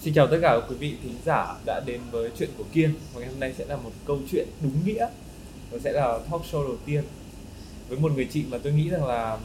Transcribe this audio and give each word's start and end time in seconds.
Xin 0.00 0.14
chào 0.14 0.26
tất 0.26 0.38
cả 0.42 0.60
quý 0.68 0.76
vị 0.76 0.94
thính 1.02 1.14
giả 1.24 1.54
đã 1.66 1.80
đến 1.86 2.00
với 2.10 2.30
chuyện 2.38 2.48
của 2.58 2.64
Kiên. 2.72 2.94
Và 3.14 3.20
ngày 3.20 3.28
hôm 3.28 3.40
nay 3.40 3.54
sẽ 3.58 3.64
là 3.64 3.76
một 3.76 3.90
câu 4.06 4.18
chuyện 4.30 4.48
đúng 4.60 4.72
nghĩa. 4.84 5.06
Nó 5.72 5.78
sẽ 5.78 5.92
là 5.92 6.18
talk 6.30 6.42
show 6.52 6.62
đầu 6.62 6.76
tiên. 6.86 7.04
Với 7.88 7.98
một 7.98 8.12
người 8.12 8.28
chị 8.32 8.44
mà 8.50 8.58
tôi 8.58 8.72
nghĩ 8.72 8.88
rằng 8.88 9.04
là 9.04 9.38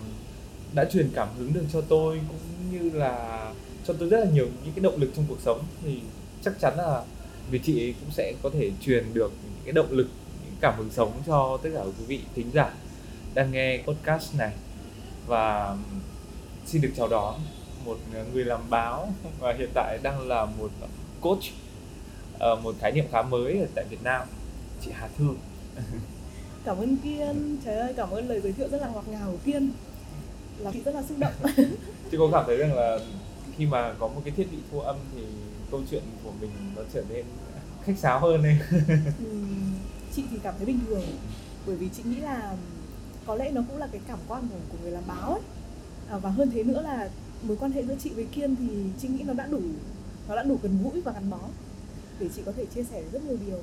đã 0.74 0.86
truyền 0.86 1.10
cảm 1.16 1.28
hứng 1.38 1.54
được 1.54 1.63
cho 1.74 1.81
tôi 1.81 2.21
cũng 2.28 2.71
như 2.71 2.89
là 2.89 3.52
cho 3.88 3.94
tôi 3.94 4.10
rất 4.10 4.20
là 4.20 4.31
nhiều 4.34 4.46
những 4.63 4.74
cái 4.76 4.84
động 4.84 4.98
lực 4.98 5.10
trong 5.16 5.26
cuộc 5.30 5.42
sống 5.46 5.64
thì 5.84 6.00
chắc 6.44 6.60
chắn 6.60 6.78
là 6.78 7.04
người 7.50 7.60
chị 7.64 7.84
ấy 7.84 7.94
cũng 8.00 8.12
sẽ 8.12 8.34
có 8.44 8.50
thể 8.54 8.72
truyền 8.82 9.14
được 9.14 9.32
những 9.44 9.64
cái 9.66 9.72
động 9.72 9.92
lực, 9.92 10.08
những 10.46 10.56
cảm 10.62 10.74
hứng 10.78 10.90
sống 10.92 11.12
cho 11.28 11.58
tất 11.64 11.70
cả 11.74 11.82
quý 11.84 12.06
vị 12.08 12.20
thính 12.36 12.52
giả 12.54 12.74
đang 13.34 13.52
nghe 13.52 13.84
podcast 13.88 14.36
này. 14.36 14.54
Và 15.28 15.78
xin 16.66 16.82
được 16.82 16.92
chào 16.98 17.08
đón 17.08 17.40
một 17.86 17.97
người 18.34 18.45
làm 18.45 18.70
báo 18.70 19.09
và 19.39 19.54
hiện 19.54 19.70
tại 19.73 20.00
đang 20.04 20.27
là 20.27 20.45
một 20.45 20.70
coach 21.21 21.43
ờ, 22.39 22.55
một 22.55 22.75
khái 22.79 22.91
niệm 22.91 23.05
khá 23.11 23.21
mới 23.21 23.60
ở 23.60 23.65
tại 23.75 23.86
Việt 23.89 24.04
Nam. 24.04 24.28
Chị 24.82 24.91
Hà 24.93 25.07
Thư 25.18 25.28
cảm 26.65 26.77
ơn 26.77 26.97
Kiên. 26.97 27.57
Trời 27.65 27.75
ơi 27.75 27.93
cảm 27.97 28.10
ơn 28.10 28.29
lời 28.29 28.41
giới 28.41 28.54
thiệu 28.54 28.68
rất 28.69 28.82
là 28.82 28.88
ngọt 28.93 29.04
ngào 29.07 29.32
của 29.32 29.38
Kiên. 29.46 29.71
Làm 30.60 30.74
chị 30.74 30.82
rất 30.86 30.96
là 30.96 31.04
xúc 31.04 31.18
động. 31.19 31.33
Chị 32.11 32.17
có 32.17 32.30
cảm 32.31 32.44
thấy 32.47 32.58
rằng 32.58 32.73
là 32.73 33.00
khi 33.58 33.66
mà 33.66 33.94
có 34.00 34.08
một 34.08 34.22
cái 34.25 34.33
thiết 34.38 34.47
bị 34.52 34.58
thu 34.72 34.80
âm 34.80 34.95
thì 35.16 35.22
câu 35.72 35.81
chuyện 35.91 36.03
của 36.23 36.31
mình 36.41 36.50
nó 36.75 36.81
trở 36.94 37.03
nên 37.09 37.25
khách 37.86 37.97
sáo 37.97 38.19
hơn 38.19 38.44
đấy 38.44 38.58
chị 40.16 40.23
thì 40.31 40.38
cảm 40.44 40.53
thấy 40.58 40.66
bình 40.66 40.80
thường. 40.88 41.02
Bởi 41.66 41.75
vì 41.75 41.89
chị 41.97 42.03
nghĩ 42.05 42.16
là 42.16 42.55
có 43.25 43.36
lẽ 43.36 43.52
nó 43.52 43.61
cũng 43.67 43.77
là 43.77 43.88
cái 43.91 44.02
cảm 44.08 44.19
quan 44.27 44.47
của, 44.52 44.58
của 44.69 44.77
người 44.81 44.91
làm 44.91 45.03
báo 45.08 45.31
ấy. 45.31 45.41
À, 46.09 46.17
và 46.17 46.30
hơn 46.30 46.52
thế 46.53 46.63
nữa 46.63 46.81
là 46.81 47.09
mối 47.47 47.58
quan 47.59 47.72
hệ 47.72 47.83
giữa 47.83 47.95
chị 48.00 48.09
với 48.09 48.25
Kiên 48.25 48.56
thì 48.56 48.67
chị 49.02 49.08
nghĩ 49.08 49.23
nó 49.23 49.33
đã 49.33 49.47
đủ 49.47 49.61
nó 50.28 50.36
đã 50.36 50.44
đủ 50.44 50.59
gần 50.64 50.78
gũi 50.83 51.02
và 51.02 51.11
gắn 51.11 51.30
bó 51.30 51.39
để 52.19 52.28
chị 52.36 52.42
có 52.45 52.52
thể 52.52 52.66
chia 52.75 52.83
sẻ 52.83 53.03
rất 53.11 53.23
nhiều 53.23 53.38
điều 53.47 53.59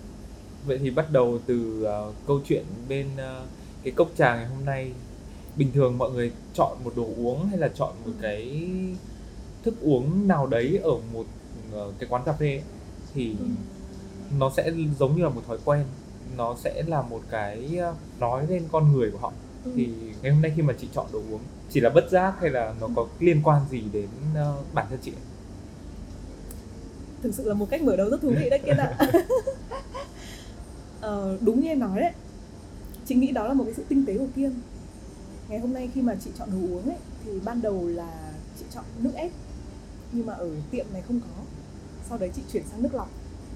vậy 0.66 0.78
thì 0.82 0.90
bắt 0.90 1.12
đầu 1.12 1.38
từ 1.46 1.86
uh, 2.08 2.14
câu 2.26 2.40
chuyện 2.44 2.64
bên 2.88 3.06
uh, 3.14 3.46
cái 3.82 3.92
cốc 3.96 4.10
trà 4.16 4.36
ngày 4.36 4.46
hôm 4.46 4.64
nay 4.64 4.92
bình 5.56 5.72
thường 5.74 5.98
mọi 5.98 6.10
người 6.10 6.32
chọn 6.54 6.78
một 6.84 6.92
đồ 6.96 7.06
uống 7.16 7.46
hay 7.46 7.58
là 7.58 7.68
chọn 7.68 7.94
một 8.04 8.10
ừ. 8.10 8.12
cái 8.22 8.68
thức 9.62 9.74
uống 9.80 10.28
nào 10.28 10.46
đấy 10.46 10.80
ở 10.82 10.92
một 11.12 11.26
uh, 11.74 11.94
cái 11.98 12.08
quán 12.08 12.22
cà 12.26 12.32
phê 12.32 12.62
thì 13.14 13.36
ừ. 13.38 13.46
nó 14.38 14.50
sẽ 14.56 14.72
giống 14.98 15.16
như 15.16 15.22
là 15.22 15.28
một 15.28 15.42
thói 15.46 15.58
quen 15.64 15.84
nó 16.36 16.56
sẽ 16.64 16.82
là 16.86 17.02
một 17.02 17.20
cái 17.30 17.80
nói 18.20 18.46
lên 18.46 18.64
con 18.72 18.92
người 18.92 19.10
của 19.10 19.18
họ 19.18 19.32
ừ. 19.64 19.70
thì 19.76 19.88
ngày 20.22 20.32
hôm 20.32 20.42
nay 20.42 20.52
khi 20.56 20.62
mà 20.62 20.74
chị 20.80 20.88
chọn 20.94 21.06
đồ 21.12 21.18
uống 21.30 21.40
chỉ 21.70 21.80
là 21.80 21.90
bất 21.90 22.10
giác 22.10 22.34
hay 22.40 22.50
là 22.50 22.74
nó 22.80 22.88
có 22.96 23.06
liên 23.20 23.40
quan 23.44 23.62
gì 23.70 23.82
đến 23.92 24.08
uh, 24.32 24.74
bản 24.74 24.86
thân 24.90 24.98
chị 25.02 25.12
thực 27.22 27.34
sự 27.34 27.48
là 27.48 27.54
một 27.54 27.70
cách 27.70 27.82
mở 27.82 27.96
đầu 27.96 28.10
rất 28.10 28.20
thú 28.20 28.30
vị 28.30 28.50
đấy 28.50 28.58
kiên 28.58 28.76
ạ. 28.76 28.98
Ờ, 31.00 31.38
đúng 31.40 31.60
như 31.60 31.68
em 31.68 31.78
nói 31.78 32.00
đấy. 32.00 32.12
Chị 33.06 33.14
nghĩ 33.14 33.32
đó 33.32 33.48
là 33.48 33.54
một 33.54 33.64
cái 33.64 33.74
sự 33.74 33.84
tinh 33.88 34.04
tế 34.06 34.18
của 34.18 34.26
kiên. 34.36 34.54
Ngày 35.48 35.58
hôm 35.58 35.72
nay 35.72 35.90
khi 35.94 36.02
mà 36.02 36.16
chị 36.24 36.30
chọn 36.38 36.48
đồ 36.52 36.76
uống 36.76 36.88
ấy 36.88 36.96
thì 37.24 37.30
ban 37.44 37.62
đầu 37.62 37.88
là 37.88 38.32
chị 38.58 38.64
chọn 38.74 38.84
nước 38.98 39.10
ép. 39.14 39.30
Nhưng 40.12 40.26
mà 40.26 40.32
ở 40.32 40.50
tiệm 40.70 40.86
này 40.92 41.02
không 41.06 41.20
có. 41.20 41.42
Sau 42.08 42.18
đấy 42.18 42.30
chị 42.36 42.42
chuyển 42.52 42.62
sang 42.70 42.82
nước 42.82 42.94
lọc. 42.94 43.10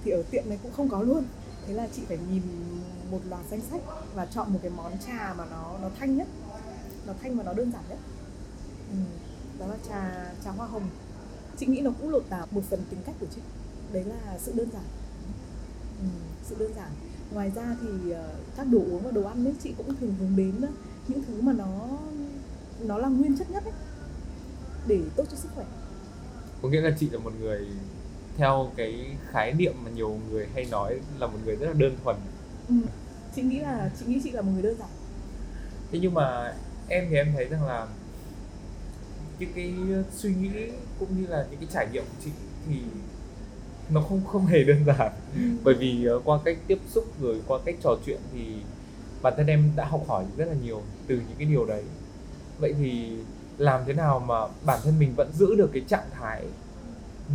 Thì 0.05 0.11
ở 0.11 0.23
tiệm 0.31 0.45
này 0.49 0.59
cũng 0.63 0.73
không 0.73 0.89
có 0.89 1.03
luôn 1.03 1.25
thế 1.67 1.75
là 1.75 1.89
chị 1.93 2.03
phải 2.09 2.19
nhìn 2.31 2.43
một 3.11 3.21
loạt 3.29 3.43
danh 3.51 3.61
sách 3.61 3.81
và 4.15 4.27
chọn 4.27 4.53
một 4.53 4.59
cái 4.63 4.71
món 4.77 4.93
trà 5.07 5.35
mà 5.39 5.45
nó 5.51 5.79
nó 5.83 5.91
thanh 5.99 6.17
nhất. 6.17 6.29
Nó 7.07 7.13
thanh 7.23 7.37
và 7.37 7.45
nó 7.45 7.53
đơn 7.53 7.73
giản 7.73 7.83
nhất. 7.89 7.99
Ừ. 8.91 8.97
đó 9.59 9.67
là 9.67 9.77
trà 9.89 10.33
trà 10.45 10.51
hoa 10.51 10.67
hồng. 10.67 10.89
Chị 11.57 11.67
nghĩ 11.67 11.81
nó 11.81 11.91
cũng 12.01 12.11
lột 12.11 12.25
tả 12.29 12.47
một 12.51 12.63
phần 12.71 12.81
tính 12.91 13.01
cách 13.07 13.15
của 13.21 13.27
chị. 13.35 13.41
Đấy 13.93 14.05
là 14.05 14.39
sự 14.39 14.53
đơn 14.57 14.69
giản. 14.73 14.85
Ừ, 16.01 16.07
sự 16.45 16.57
đơn 16.59 16.73
giản. 16.77 16.91
Ngoài 17.33 17.51
ra 17.55 17.77
thì 17.81 18.11
ờ, 18.11 18.35
các 18.57 18.67
đồ 18.71 18.79
uống 18.79 19.03
và 19.05 19.11
đồ 19.11 19.23
ăn 19.23 19.45
ấy 19.45 19.55
chị 19.63 19.75
cũng 19.77 19.95
thường 20.01 20.15
hướng 20.21 20.37
đến 20.37 20.61
ờ, 20.63 20.69
những 21.09 21.23
thứ 21.27 21.41
mà 21.41 21.53
nó 21.53 21.89
nó 22.81 22.99
là 22.99 23.09
nguyên 23.09 23.39
chất 23.39 23.51
nhất 23.51 23.65
ấy 23.65 23.73
để 24.87 25.01
tốt 25.17 25.25
cho 25.31 25.37
sức 25.37 25.49
khỏe. 25.55 25.65
Có 26.63 26.69
nghĩa 26.69 26.81
là 26.81 26.97
chị 27.01 27.11
là 27.11 27.19
một 27.19 27.33
người 27.41 27.69
theo 28.37 28.71
cái 28.77 29.17
khái 29.31 29.53
niệm 29.53 29.75
mà 29.85 29.91
nhiều 29.91 30.19
người 30.31 30.47
hay 30.55 30.67
nói 30.71 31.01
là 31.19 31.27
một 31.27 31.39
người 31.45 31.57
rất 31.57 31.67
là 31.67 31.73
đơn 31.73 31.97
thuần 32.05 32.17
ừ. 32.69 32.75
chị 33.37 33.43
nghĩ 33.43 33.59
là 33.59 33.91
chị 33.99 34.07
nghĩ 34.07 34.21
chị 34.25 34.31
là 34.31 34.43
một 34.43 34.51
người 34.55 34.63
đơn 34.63 34.77
giản 34.79 34.89
thế 35.93 35.99
nhưng 36.03 36.15
mà 36.15 36.55
em 36.89 37.07
thì 37.11 37.17
em 37.17 37.33
thấy 37.35 37.45
rằng 37.45 37.67
là 37.67 37.87
những 39.39 39.53
cái 39.55 39.73
suy 40.13 40.35
nghĩ 40.35 40.51
cũng 40.99 41.09
như 41.21 41.27
là 41.27 41.47
những 41.51 41.61
cái 41.61 41.69
trải 41.73 41.89
nghiệm 41.93 42.03
của 42.05 42.23
chị 42.25 42.31
thì 42.69 42.77
nó 43.91 44.01
không 44.01 44.25
không 44.25 44.47
hề 44.47 44.65
đơn 44.65 44.85
giản 44.87 45.13
ừ. 45.35 45.43
bởi 45.65 45.75
vì 45.75 46.09
uh, 46.09 46.25
qua 46.25 46.39
cách 46.45 46.59
tiếp 46.67 46.79
xúc 46.89 47.05
rồi 47.21 47.41
qua 47.47 47.59
cách 47.65 47.75
trò 47.83 47.97
chuyện 48.07 48.21
thì 48.33 48.47
bản 49.23 49.35
thân 49.37 49.47
em 49.47 49.71
đã 49.77 49.85
học 49.85 50.05
hỏi 50.09 50.25
rất 50.37 50.45
là 50.45 50.55
nhiều 50.65 50.83
từ 51.07 51.15
những 51.15 51.39
cái 51.39 51.49
điều 51.49 51.67
đấy 51.67 51.83
vậy 52.59 52.75
thì 52.79 53.17
làm 53.59 53.81
thế 53.87 53.93
nào 53.93 54.19
mà 54.19 54.35
bản 54.67 54.81
thân 54.85 54.99
mình 54.99 55.15
vẫn 55.17 55.33
giữ 55.33 55.55
được 55.55 55.71
cái 55.73 55.83
trạng 55.89 56.11
thái 56.13 56.45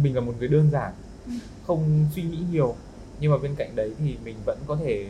mình 0.04 0.16
là 0.16 0.22
một 0.22 0.34
người 0.40 0.48
đơn 0.48 0.70
giản 0.72 0.94
ừ. 1.26 1.32
không 1.68 2.06
suy 2.16 2.22
nghĩ 2.22 2.38
nhiều. 2.52 2.76
Nhưng 3.20 3.32
mà 3.32 3.38
bên 3.38 3.56
cạnh 3.56 3.76
đấy 3.76 3.94
thì 4.00 4.16
mình 4.26 4.36
vẫn 4.46 4.58
có 4.68 4.76
thể 4.76 5.06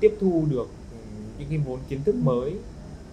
tiếp 0.00 0.16
thu 0.20 0.44
được 0.50 0.68
ừ, 0.90 0.96
những 1.38 1.48
cái 1.48 1.58
vốn 1.58 1.78
kiến 1.88 2.02
thức 2.04 2.14
ừ. 2.14 2.22
mới 2.22 2.54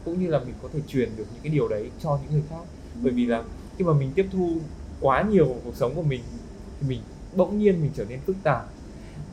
cũng 0.05 0.23
như 0.23 0.27
là 0.27 0.39
mình 0.39 0.53
có 0.63 0.69
thể 0.73 0.79
truyền 0.87 1.09
được 1.17 1.25
những 1.33 1.43
cái 1.43 1.51
điều 1.53 1.67
đấy 1.67 1.89
cho 2.03 2.19
những 2.23 2.31
người 2.31 2.43
khác. 2.49 2.63
Bởi 3.03 3.13
vì 3.13 3.25
là 3.25 3.43
khi 3.77 3.85
mà 3.85 3.93
mình 3.93 4.11
tiếp 4.15 4.27
thu 4.31 4.57
quá 5.01 5.25
nhiều 5.31 5.55
cuộc 5.63 5.75
sống 5.75 5.95
của 5.95 6.01
mình 6.01 6.21
thì 6.81 6.87
mình 6.87 7.01
bỗng 7.35 7.59
nhiên 7.59 7.81
mình 7.81 7.91
trở 7.95 8.05
nên 8.05 8.19
phức 8.25 8.35
tạp. 8.43 8.65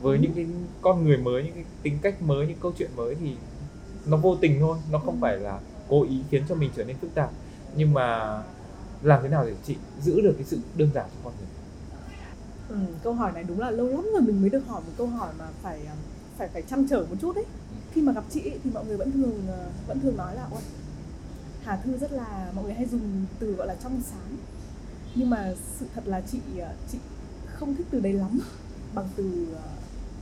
Với 0.01 0.19
những 0.19 0.33
cái 0.33 0.45
con 0.81 1.03
người 1.03 1.17
mới 1.17 1.43
những 1.43 1.53
cái 1.53 1.63
tính 1.83 1.97
cách 2.01 2.21
mới 2.21 2.47
những 2.47 2.57
câu 2.61 2.71
chuyện 2.77 2.89
mới 2.95 3.15
thì 3.15 3.35
nó 4.05 4.17
vô 4.17 4.35
tình 4.35 4.59
thôi 4.59 4.77
nó 4.91 4.99
không 4.99 5.21
phải 5.21 5.37
là 5.37 5.59
cố 5.87 6.03
ý 6.03 6.19
khiến 6.31 6.43
cho 6.49 6.55
mình 6.55 6.69
trở 6.75 6.83
nên 6.83 6.97
phức 6.97 7.15
tạp. 7.15 7.31
Nhưng 7.75 7.93
mà 7.93 8.37
làm 9.01 9.23
thế 9.23 9.29
nào 9.29 9.45
để 9.45 9.55
chị 9.65 9.75
giữ 10.01 10.21
được 10.21 10.33
cái 10.37 10.45
sự 10.45 10.59
đơn 10.77 10.89
giản 10.93 11.05
cho 11.09 11.19
con 11.23 11.33
người? 11.39 11.47
Ừ, 12.69 12.93
câu 13.03 13.13
hỏi 13.13 13.31
này 13.31 13.43
đúng 13.43 13.59
là 13.59 13.71
lâu 13.71 13.87
lắm 13.87 14.05
rồi 14.13 14.21
mình 14.21 14.41
mới 14.41 14.49
được 14.49 14.67
hỏi 14.67 14.81
một 14.85 14.91
câu 14.97 15.07
hỏi 15.07 15.33
mà 15.39 15.45
phải 15.61 15.85
à, 15.85 15.95
phải 16.37 16.47
phải 16.53 16.61
chăm 16.61 16.87
trở 16.87 17.05
một 17.09 17.15
chút 17.21 17.35
đấy 17.35 17.45
khi 17.93 18.01
mà 18.01 18.13
gặp 18.13 18.23
chị 18.29 18.41
ấy, 18.41 18.59
thì 18.63 18.69
mọi 18.73 18.85
người 18.85 18.97
vẫn 18.97 19.11
thường 19.11 19.47
à, 19.47 19.65
vẫn 19.87 19.99
thường 19.99 20.17
nói 20.17 20.35
là 20.35 20.47
ôi 20.51 20.61
Hà 21.63 21.75
Thư 21.75 21.97
rất 21.97 22.11
là 22.11 22.51
mọi 22.55 22.65
người 22.65 22.73
hay 22.73 22.85
dùng 22.85 23.25
từ 23.39 23.53
gọi 23.53 23.67
là 23.67 23.75
trong 23.83 24.01
sáng. 24.01 24.37
Nhưng 25.15 25.29
mà 25.29 25.53
sự 25.79 25.85
thật 25.95 26.07
là 26.07 26.21
chị 26.31 26.39
à, 26.59 26.73
chị 26.91 26.97
không 27.53 27.75
thích 27.75 27.87
từ 27.91 27.99
đấy 27.99 28.13
lắm 28.13 28.39
bằng 28.93 29.09
từ 29.15 29.47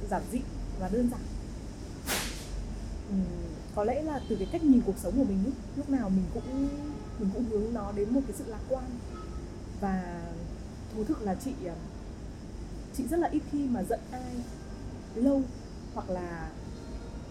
giản 0.09 0.21
dị 0.31 0.39
và 0.79 0.89
đơn 0.89 1.09
giản. 1.11 1.21
Ừ, 3.09 3.15
có 3.75 3.83
lẽ 3.83 4.01
là 4.01 4.19
từ 4.29 4.35
cái 4.35 4.47
cách 4.51 4.63
nhìn 4.63 4.81
cuộc 4.85 4.97
sống 4.97 5.13
của 5.17 5.23
mình 5.23 5.43
ấy, 5.45 5.53
lúc 5.75 5.89
nào 5.89 6.09
mình 6.09 6.25
cũng 6.33 6.69
mình 7.19 7.29
cũng 7.33 7.45
hướng 7.45 7.73
nó 7.73 7.91
đến 7.91 8.13
một 8.13 8.21
cái 8.27 8.35
sự 8.37 8.43
lạc 8.47 8.61
quan. 8.69 8.83
Và 9.81 10.21
thú 10.95 11.03
thực 11.03 11.21
là 11.21 11.35
chị 11.35 11.51
à, 11.65 11.75
chị 12.97 13.07
rất 13.07 13.19
là 13.19 13.27
ít 13.27 13.41
khi 13.51 13.67
mà 13.67 13.83
giận 13.83 13.99
ai 14.11 14.35
lâu 15.15 15.41
hoặc 15.93 16.09
là 16.09 16.49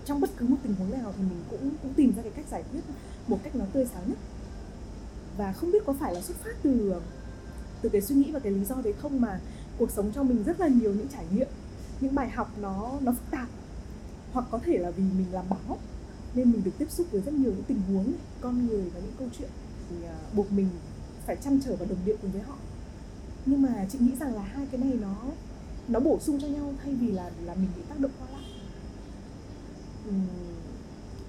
trong 0.05 0.21
bất 0.21 0.31
cứ 0.37 0.47
một 0.47 0.57
tình 0.63 0.75
huống 0.75 0.91
nào 0.91 1.13
thì 1.17 1.23
mình 1.23 1.43
cũng 1.51 1.71
cũng 1.83 1.95
tìm 1.95 2.13
ra 2.17 2.23
cái 2.23 2.33
cách 2.37 2.47
giải 2.51 2.65
quyết 2.73 2.81
một 3.27 3.39
cách 3.43 3.57
nó 3.57 3.65
tươi 3.73 3.87
sáng 3.95 4.03
nhất. 4.09 4.19
Và 5.37 5.53
không 5.53 5.71
biết 5.73 5.83
có 5.87 5.93
phải 5.93 6.15
là 6.15 6.21
xuất 6.21 6.37
phát 6.37 6.57
từ 6.63 6.91
à, 6.91 7.01
từ 7.83 7.89
cái 7.89 8.01
suy 8.01 8.15
nghĩ 8.15 8.33
và 8.33 8.39
cái 8.39 8.53
lý 8.53 8.65
do 8.65 8.77
đấy 8.85 8.95
không 9.03 9.21
mà 9.21 9.41
cuộc 9.79 9.91
sống 9.91 10.13
cho 10.15 10.23
mình 10.23 10.43
rất 10.47 10.61
là 10.61 10.69
nhiều 10.69 10.95
những 10.95 11.09
trải 11.09 11.27
nghiệm, 11.31 11.49
những 12.01 12.15
bài 12.15 12.29
học 12.29 12.51
nó 12.61 12.93
nó 13.01 13.13
phức 13.13 13.31
tạp. 13.31 13.49
Hoặc 14.33 14.47
có 14.51 14.59
thể 14.59 14.79
là 14.79 14.91
vì 14.91 15.03
mình 15.03 15.27
làm 15.33 15.45
báo 15.51 15.79
nên 16.35 16.53
mình 16.53 16.65
được 16.65 16.71
tiếp 16.79 16.91
xúc 16.91 17.07
với 17.11 17.21
rất 17.21 17.35
nhiều 17.35 17.51
những 17.51 17.63
tình 17.63 17.81
huống, 17.89 18.13
con 18.41 18.67
người 18.67 18.91
và 18.95 19.01
những 19.01 19.13
câu 19.19 19.29
chuyện 19.39 19.49
thì 19.91 19.97
uh, 19.97 20.35
buộc 20.35 20.53
mình 20.53 20.69
phải 21.27 21.37
chăn 21.37 21.61
trở 21.65 21.77
và 21.77 21.87
đồng 21.87 21.99
điệu 22.05 22.17
cùng 22.23 22.31
với 22.31 22.43
họ. 22.43 22.57
Nhưng 23.47 23.63
mà 23.63 23.87
chị 23.91 23.99
nghĩ 24.01 24.13
rằng 24.21 24.35
là 24.35 24.43
hai 24.43 24.67
cái 24.71 24.81
này 24.81 24.93
nó 25.01 25.15
nó 25.89 26.01
bổ 26.01 26.19
sung 26.21 26.41
cho 26.41 26.49
nhau 26.49 26.73
thay 26.85 26.95
vì 26.95 27.11
là 27.11 27.31
là 27.45 27.55
mình 27.55 27.69
bị 27.77 27.83
tác 27.89 27.99
động 27.99 28.11
qua 28.19 28.29
lại. 28.33 28.43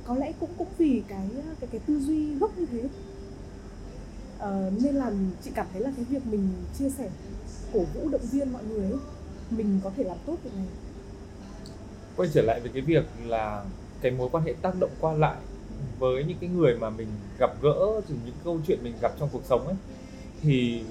Có 0.06 0.16
lẽ 0.16 0.34
cũng 0.40 0.50
cũng 0.58 0.68
vì 0.78 1.04
cái 1.08 1.30
à, 1.36 1.56
cái 1.60 1.70
cái 1.72 1.82
tư 1.86 2.00
duy 2.00 2.36
gốc 2.36 2.58
như 2.58 2.66
thế. 2.66 2.90
Uh, 4.38 4.84
nên 4.84 4.96
là 4.96 5.12
chị 5.44 5.52
cảm 5.56 5.68
thấy 5.74 5.82
là 5.82 5.92
cái 5.96 6.06
việc 6.06 6.26
mình 6.26 6.50
chia 6.80 6.90
sẻ 6.90 7.10
cổ 7.74 7.84
vũ 7.94 8.10
động 8.10 8.26
viên 8.32 8.54
mọi 8.54 8.64
người 8.64 8.92
ấy, 8.92 9.00
mình 9.50 9.80
có 9.84 9.92
thể 9.98 10.04
làm 10.04 10.18
tốt 10.26 10.38
việc 10.44 10.56
này. 10.56 10.66
Quay 12.16 12.30
trở 12.34 12.42
lại 12.42 12.60
với 12.60 12.72
cái 12.74 12.82
việc 12.82 13.06
là 13.26 13.66
cái 14.02 14.12
mối 14.12 14.30
quan 14.32 14.44
hệ 14.44 14.54
tác 14.62 14.80
động 14.80 14.92
qua 15.00 15.14
lại 15.14 15.38
với 16.00 16.24
những 16.24 16.38
cái 16.42 16.50
người 16.50 16.76
mà 16.76 16.90
mình 16.90 17.08
gặp 17.40 17.52
gỡ 17.62 18.02
từ 18.08 18.16
những 18.26 18.36
câu 18.44 18.60
chuyện 18.68 18.80
mình 18.84 18.94
gặp 19.02 19.12
trong 19.20 19.30
cuộc 19.32 19.44
sống 19.46 19.68
ấy 19.68 19.76
thì 20.42 20.84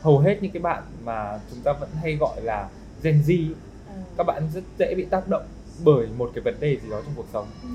hầu 0.00 0.18
hết 0.18 0.38
những 0.42 0.52
cái 0.52 0.62
bạn 0.62 0.82
mà 1.04 1.38
chúng 1.50 1.60
ta 1.64 1.72
vẫn 1.72 1.88
hay 1.94 2.16
gọi 2.20 2.42
là 2.42 2.68
Gen 3.02 3.22
Z 3.26 3.52
à. 3.88 3.94
các 4.16 4.24
bạn 4.24 4.48
rất 4.54 4.64
dễ 4.78 4.94
bị 4.94 5.04
tác 5.04 5.28
động 5.28 5.46
bởi 5.84 6.06
một 6.18 6.30
cái 6.34 6.42
vấn 6.42 6.54
đề 6.60 6.76
gì 6.82 6.90
đó 6.90 7.00
trong 7.04 7.14
cuộc 7.16 7.26
sống. 7.32 7.46
Ừ. 7.62 7.68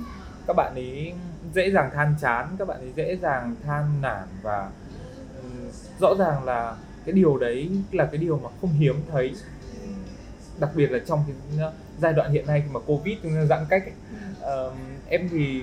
các 0.48 0.56
bạn 0.56 0.76
ấy 0.76 1.14
dễ 1.54 1.72
dàng 1.72 1.90
than 1.94 2.16
chán 2.22 2.56
các 2.60 2.68
bạn 2.68 2.80
ấy 2.80 2.92
dễ 2.96 3.18
dàng 3.22 3.56
than 3.64 4.02
nản 4.02 4.28
và 4.42 4.72
rõ 6.00 6.16
ràng 6.20 6.44
là 6.44 6.76
cái 7.06 7.14
điều 7.14 7.38
đấy 7.38 7.70
là 7.92 8.06
cái 8.06 8.18
điều 8.18 8.40
mà 8.44 8.50
không 8.62 8.72
hiếm 8.72 8.96
thấy. 9.12 9.34
Đặc 10.60 10.70
biệt 10.76 10.92
là 10.92 11.00
trong 11.08 11.24
cái 11.28 11.68
uh, 11.68 11.74
giai 12.00 12.14
đoạn 12.14 12.32
hiện 12.32 12.48
nay 12.48 12.62
khi 12.66 12.74
mà 12.74 12.80
covid 12.80 13.18
giãn 13.50 13.66
cách 13.70 13.84
ấy, 13.86 13.94
uh, 14.68 14.74
em 15.08 15.30
thì 15.32 15.62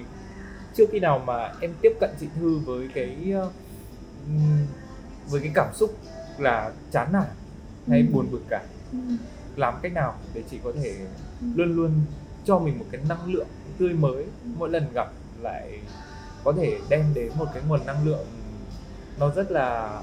chưa 0.76 0.84
khi 0.92 1.00
nào 1.00 1.22
mà 1.26 1.52
em 1.60 1.74
tiếp 1.82 1.92
cận 2.00 2.10
chị 2.20 2.26
thư 2.40 2.58
với 2.58 2.88
cái 2.94 3.34
uh, 3.46 3.52
với 5.30 5.40
cái 5.40 5.50
cảm 5.54 5.74
xúc 5.74 5.96
là 6.38 6.72
chán 6.92 7.08
nản 7.12 7.26
hay 7.88 8.00
ừ. 8.00 8.06
buồn 8.12 8.28
bực 8.30 8.42
cả 8.48 8.62
ừ. 8.92 8.98
làm 9.56 9.74
cách 9.82 9.92
nào 9.92 10.18
để 10.34 10.42
chị 10.50 10.58
có 10.64 10.72
thể 10.82 10.96
ừ. 11.40 11.46
luôn 11.54 11.76
luôn 11.76 11.90
cho 12.44 12.58
mình 12.58 12.78
một 12.78 12.84
cái 12.90 13.00
năng 13.08 13.32
lượng 13.32 13.48
tươi 13.78 13.92
mới 13.92 14.22
ừ. 14.24 14.50
mỗi 14.58 14.70
lần 14.70 14.92
gặp 14.94 15.08
lại 15.42 15.78
có 16.44 16.52
thể 16.52 16.78
đem 16.88 17.04
đến 17.14 17.32
một 17.38 17.46
cái 17.54 17.62
nguồn 17.68 17.86
năng 17.86 18.06
lượng 18.06 18.26
nó 19.18 19.30
rất 19.34 19.50
là 19.50 20.00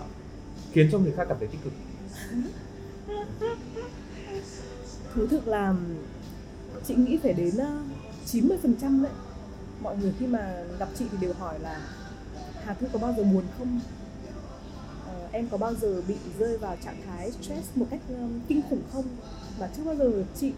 khiến 0.72 0.90
cho 0.92 0.98
người 0.98 1.12
khác 1.18 1.26
cảm 1.30 1.38
thấy 1.40 1.48
tích 1.48 1.64
cực 1.64 1.74
thú 5.16 5.28
thực 5.28 5.48
là 5.48 5.74
chị 6.88 6.96
nghĩ 6.96 7.20
phải 7.24 7.34
đến 7.34 7.52
90% 8.32 8.50
ờ, 8.52 8.88
đấy 9.04 9.12
mọi 9.82 9.98
người 9.98 10.14
khi 10.20 10.28
mà 10.28 10.64
gặp 10.80 10.90
chị 10.96 11.06
thì 11.12 11.18
đều 11.22 11.34
hỏi 11.34 11.60
là 11.60 11.88
Hà 12.64 12.74
Thư 12.74 12.88
có 12.94 13.00
bao 13.00 13.14
giờ 13.18 13.24
buồn 13.24 13.44
không? 13.58 13.80
À, 15.08 15.14
em 15.32 15.48
có 15.50 15.58
bao 15.58 15.74
giờ 15.76 16.02
bị 16.08 16.16
rơi 16.40 16.58
vào 16.58 16.78
trạng 16.86 17.02
thái 17.06 17.32
stress 17.32 17.68
một 17.76 17.86
cách 17.90 18.00
um, 18.10 18.40
kinh 18.48 18.62
khủng 18.70 18.82
không? 18.94 19.06
Mà 19.60 19.70
chưa 19.78 19.84
bao 19.84 19.96
giờ 19.96 20.24
chị 20.40 20.54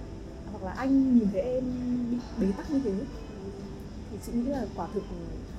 hoặc 0.52 0.64
là 0.64 0.72
anh 0.72 1.20
nhìn 1.20 1.28
thấy 1.32 1.42
em 1.42 1.64
bị 2.12 2.18
bế 2.40 2.52
tắc 2.58 2.72
như 2.72 2.80
thế? 2.84 2.94
Thì 4.12 4.18
chị 4.26 4.32
nghĩ 4.32 4.44
là 4.44 4.66
quả 4.76 4.88
thực 4.94 5.04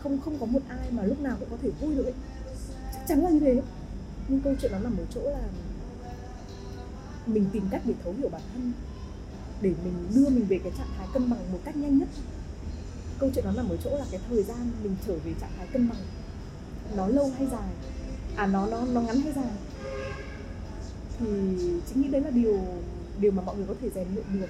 không 0.02 0.20
không 0.20 0.38
có 0.40 0.46
một 0.46 0.60
ai 0.68 0.90
mà 0.90 1.02
lúc 1.02 1.20
nào 1.20 1.36
cũng 1.40 1.48
có 1.50 1.56
thể 1.62 1.70
vui 1.80 1.94
được 1.94 2.04
ấy. 2.04 2.14
Chắc 2.92 3.02
chắn 3.08 3.24
là 3.24 3.30
như 3.30 3.40
thế. 3.40 3.62
Nhưng 4.28 4.40
câu 4.40 4.54
chuyện 4.60 4.72
nó 4.72 4.78
nằm 4.78 4.96
ở 4.98 5.04
chỗ 5.14 5.20
là 5.30 5.42
mình 7.26 7.46
tìm 7.52 7.68
cách 7.70 7.82
để 7.84 7.94
thấu 8.04 8.14
hiểu 8.18 8.28
bản 8.28 8.42
thân 8.54 8.72
để 9.60 9.74
mình 9.84 9.94
đưa 10.14 10.28
mình 10.28 10.46
về 10.48 10.58
cái 10.64 10.72
trạng 10.78 10.88
thái 10.98 11.06
cân 11.12 11.30
bằng 11.30 11.52
một 11.52 11.58
cách 11.64 11.76
nhanh 11.76 11.98
nhất 11.98 12.08
câu 13.18 13.30
chuyện 13.34 13.44
nó 13.44 13.52
nằm 13.52 13.68
ở 13.68 13.76
chỗ 13.84 13.90
là 13.98 14.04
cái 14.10 14.20
thời 14.28 14.42
gian 14.42 14.70
mình 14.82 14.96
trở 15.06 15.14
về 15.24 15.34
trạng 15.40 15.50
thái 15.58 15.66
cân 15.66 15.88
bằng, 15.88 15.98
nó 16.96 17.06
lâu 17.06 17.32
hay 17.38 17.46
dài? 17.52 17.68
À 18.36 18.46
nó 18.46 18.66
nó 18.66 18.84
nó 18.92 19.00
ngắn 19.00 19.20
hay 19.20 19.32
dài? 19.32 19.52
Thì 21.18 21.26
chính 21.88 22.02
nghĩ 22.02 22.08
đấy 22.08 22.20
là 22.20 22.30
điều 22.30 22.60
điều 23.20 23.32
mà 23.32 23.42
mọi 23.42 23.56
người 23.56 23.66
có 23.66 23.74
thể 23.80 23.90
rèn 23.94 24.06
luyện 24.14 24.40
được. 24.40 24.48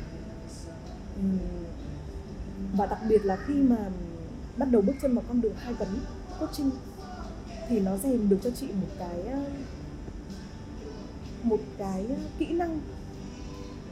Và 2.77 2.87
đặc 2.87 2.99
biệt 3.09 3.25
là 3.25 3.37
khi 3.47 3.55
mà 3.55 3.77
bắt 4.57 4.71
đầu 4.71 4.83
bước 4.83 4.93
chân 5.03 5.15
vào 5.15 5.25
con 5.29 5.41
đường 5.41 5.55
hai 5.57 5.75
vấn 5.75 5.89
coaching, 6.41 6.71
thì 7.69 7.81
nó 7.81 7.97
rèn 7.97 8.29
được 8.29 8.39
cho 8.45 8.51
chị 8.51 8.67
một 8.67 8.89
cái 8.99 9.25
một 11.43 11.61
cái 11.79 12.07
kỹ 12.39 12.47
năng 12.47 12.81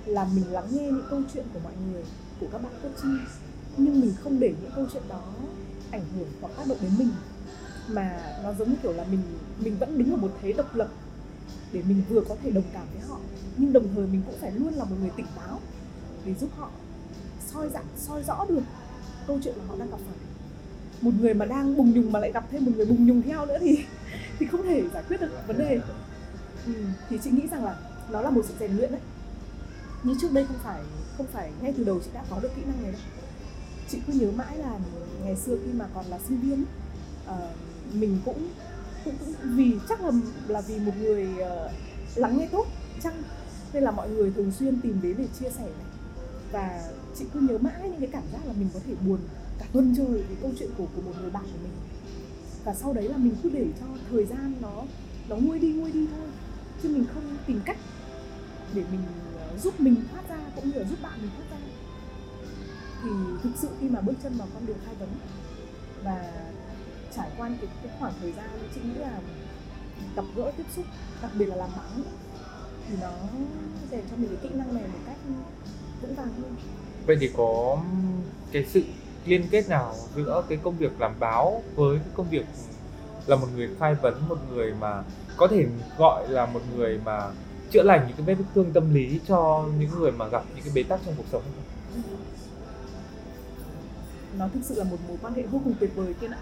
là 0.07 0.25
mình 0.35 0.53
lắng 0.53 0.67
nghe 0.71 0.83
những 0.83 1.07
câu 1.11 1.23
chuyện 1.35 1.47
của 1.55 1.61
mọi 1.65 1.73
người, 1.93 2.03
của 2.41 2.47
các 2.53 2.63
bạn 2.63 2.73
coaching 2.83 3.19
nhưng 3.77 4.01
mình 4.01 4.15
không 4.23 4.41
để 4.41 4.55
những 4.63 4.71
câu 4.77 4.87
chuyện 4.93 5.03
đó 5.09 5.23
ảnh 5.91 6.05
hưởng 6.17 6.29
hoặc 6.41 6.53
tác 6.57 6.67
động 6.69 6.79
đến 6.81 6.91
mình. 6.99 7.11
Mà 7.89 8.21
nó 8.43 8.53
giống 8.53 8.71
như 8.71 8.77
kiểu 8.83 8.93
là 8.93 9.05
mình 9.11 9.21
mình 9.59 9.77
vẫn 9.79 9.99
đứng 9.99 10.11
ở 10.11 10.17
một 10.17 10.31
thế 10.43 10.53
độc 10.53 10.75
lập 10.75 10.89
để 11.73 11.83
mình 11.89 12.03
vừa 12.09 12.21
có 12.29 12.37
thể 12.43 12.51
đồng 12.51 12.65
cảm 12.73 12.87
với 12.93 13.03
họ 13.09 13.19
nhưng 13.57 13.73
đồng 13.73 13.89
thời 13.95 14.07
mình 14.07 14.23
cũng 14.27 14.35
phải 14.41 14.53
luôn 14.53 14.75
là 14.75 14.85
một 14.85 14.97
người 15.01 15.11
tỉnh 15.17 15.27
táo 15.37 15.61
để 16.25 16.35
giúp 16.35 16.51
họ 16.57 16.71
soi 17.53 17.69
dạng 17.69 17.85
soi 17.97 18.23
rõ 18.23 18.45
được 18.49 18.63
câu 19.27 19.39
chuyện 19.45 19.55
mà 19.59 19.65
họ 19.69 19.77
đang 19.79 19.91
gặp 19.91 19.97
phải. 20.07 20.17
Một 21.01 21.11
người 21.21 21.35
mà 21.35 21.45
đang 21.45 21.77
bùng 21.77 21.93
nhùng 21.95 22.13
mà 22.13 22.21
lại 22.21 22.33
gặp 22.33 22.45
thêm 22.51 22.65
một 22.65 22.73
người 22.77 22.87
bùng 22.87 23.07
nhùng 23.07 23.23
theo 23.23 23.47
nữa 23.47 23.59
thì 23.61 23.79
thì 24.39 24.47
không 24.47 24.63
thể 24.63 24.83
giải 24.95 25.03
quyết 25.09 25.21
được 25.21 25.31
vấn 25.47 25.59
đề. 25.59 25.81
Ừ, 26.67 26.73
thì 27.09 27.19
chị 27.25 27.31
nghĩ 27.31 27.47
rằng 27.51 27.65
là 27.65 27.77
nó 28.11 28.21
là 28.21 28.31
một 28.31 28.43
sự 28.49 28.55
rèn 28.61 28.77
luyện 28.77 28.93
đấy. 28.93 29.01
Như 30.03 30.15
trước 30.21 30.33
đây 30.33 30.47
không 30.47 30.59
phải 30.63 30.83
không 31.17 31.27
phải 31.27 31.53
ngay 31.61 31.75
từ 31.77 31.85
đầu 31.85 32.01
chị 32.05 32.11
đã 32.15 32.25
có 32.31 32.41
được 32.41 32.51
kỹ 32.57 32.63
năng 32.67 32.83
này 32.83 32.93
đâu 32.93 33.01
chị 33.89 33.99
cứ 34.07 34.13
nhớ 34.13 34.31
mãi 34.37 34.59
là 34.59 34.79
ngày 35.25 35.37
xưa 35.37 35.57
khi 35.65 35.73
mà 35.73 35.89
còn 35.95 36.07
là 36.07 36.19
sinh 36.29 36.41
viên 36.41 36.65
uh, 37.31 37.35
mình 37.95 38.19
cũng, 38.25 38.49
cũng 39.05 39.15
cũng 39.21 39.35
vì 39.43 39.73
chắc 39.89 40.01
là 40.01 40.11
là 40.49 40.61
vì 40.61 40.79
một 40.79 40.93
người 41.01 41.29
uh, 41.33 41.71
lắng 42.17 42.39
nghe 42.39 42.49
tốt 42.53 42.67
chăng? 43.03 43.23
Nên 43.73 43.83
là 43.83 43.91
mọi 43.91 44.11
người 44.11 44.33
thường 44.37 44.53
xuyên 44.53 44.81
tìm 44.81 45.01
đến 45.03 45.15
để 45.19 45.27
chia 45.41 45.51
sẻ 45.51 45.63
này. 45.63 45.91
Và 46.53 46.83
chị 47.19 47.25
cứ 47.33 47.41
nhớ 47.41 47.59
mãi 47.59 47.81
những 47.83 48.01
cái 48.01 48.09
cảm 48.13 48.23
giác 48.33 48.47
là 48.47 48.53
mình 48.59 48.69
có 48.75 48.81
thể 48.87 48.95
buồn 49.07 49.19
cả 49.59 49.67
tuần 49.73 49.95
trời 49.97 50.23
vì 50.29 50.35
câu 50.43 50.51
chuyện 50.59 50.71
của 50.79 50.87
của 50.97 51.03
một 51.03 51.13
người 51.21 51.31
bạn 51.31 51.43
của 51.43 51.59
mình. 51.63 51.73
Và 52.65 52.75
sau 52.75 52.93
đấy 52.93 53.09
là 53.09 53.17
mình 53.17 53.37
cứ 53.43 53.51
để 53.51 53.67
cho 53.81 53.87
thời 54.11 54.27
gian 54.27 54.55
nó 54.63 54.83
nó 55.29 55.37
nguôi 55.37 55.59
đi 55.59 55.73
nguôi 55.73 55.93
đi 55.93 56.07
thôi. 56.17 56.29
Chứ 56.83 56.89
mình 56.89 57.05
không 57.15 57.37
tìm 57.47 57.61
cách 57.65 57.77
để 58.75 58.85
mình 58.91 59.01
ờ, 59.37 59.59
giúp 59.59 59.81
mình 59.81 59.97
thoát 60.13 60.29
ra 60.29 60.45
cũng 60.57 60.71
như 60.71 60.79
là 60.79 60.85
giúp 60.91 60.99
bạn 61.03 61.13
mình 61.23 61.31
thoát 61.37 61.51
ra 61.51 61.74
thì 63.05 63.11
thực 63.43 63.51
sự 63.57 63.69
khi 63.81 63.89
mà 63.89 64.01
bước 64.01 64.15
chân 64.23 64.39
vào 64.39 64.49
con 64.55 64.67
đường 64.67 64.79
khai 64.85 64.95
vấn 64.95 65.09
và 66.05 66.33
trải 67.17 67.31
qua 67.39 67.49
cái, 67.61 67.69
cái 67.83 67.93
khoảng 67.99 68.13
thời 68.21 68.33
gian 68.33 68.51
chị 68.75 68.81
nghĩ 68.85 68.95
là 68.95 69.21
gặp 70.17 70.25
gỡ 70.37 70.53
tiếp 70.57 70.65
xúc 70.77 70.85
đặc 71.23 71.31
biệt 71.39 71.47
là 71.47 71.57
làm 71.57 71.71
báo 71.77 72.05
thì 72.89 72.97
nó 73.01 73.11
rèn 73.91 74.01
cho 74.11 74.17
mình 74.17 74.29
cái 74.29 74.39
kỹ 74.43 74.57
năng 74.59 74.75
này 74.75 74.83
một 74.83 74.99
cách 75.07 75.17
vững 76.03 76.15
vàng 76.15 76.29
hơn. 76.43 76.57
Vậy 77.07 77.17
thì 77.21 77.31
có 77.37 77.79
cái 78.53 78.65
sự 78.65 78.83
liên 79.27 79.49
kết 79.51 79.69
nào 79.69 79.95
giữa 80.17 80.45
cái 80.49 80.59
công 80.63 80.77
việc 80.77 81.01
làm 81.01 81.13
báo 81.21 81.63
với 81.75 81.99
cái 81.99 82.09
công 82.15 82.31
việc 82.31 82.47
là 83.27 83.37
một 83.37 83.47
người 83.57 83.69
khai 83.81 83.95
vấn 83.95 84.29
một 84.29 84.39
người 84.51 84.75
mà 84.81 85.03
có 85.37 85.47
thể 85.47 85.67
gọi 85.99 86.29
là 86.29 86.47
một 86.47 86.61
người 86.77 87.01
mà 87.05 87.31
chữa 87.71 87.83
lành 87.83 88.05
những 88.09 88.27
cái 88.27 88.37
vết 88.37 88.45
thương 88.55 88.73
tâm 88.73 88.95
lý 88.95 89.21
cho 89.29 89.69
những 89.79 89.91
người 89.99 90.13
mà 90.13 90.29
gặp 90.29 90.45
những 90.55 90.65
cái 90.65 90.73
bế 90.75 90.83
tắc 90.83 91.01
trong 91.07 91.15
cuộc 91.17 91.27
sống 91.33 91.43
nó 94.39 94.49
thực 94.49 94.61
sự 94.65 94.75
là 94.75 94.85
một 94.85 94.97
mối 95.09 95.17
quan 95.23 95.35
hệ 95.35 95.43
vô 95.43 95.61
cùng 95.65 95.75
tuyệt 95.81 95.91
vời 95.97 96.15
kia 96.21 96.27
ạ 96.27 96.39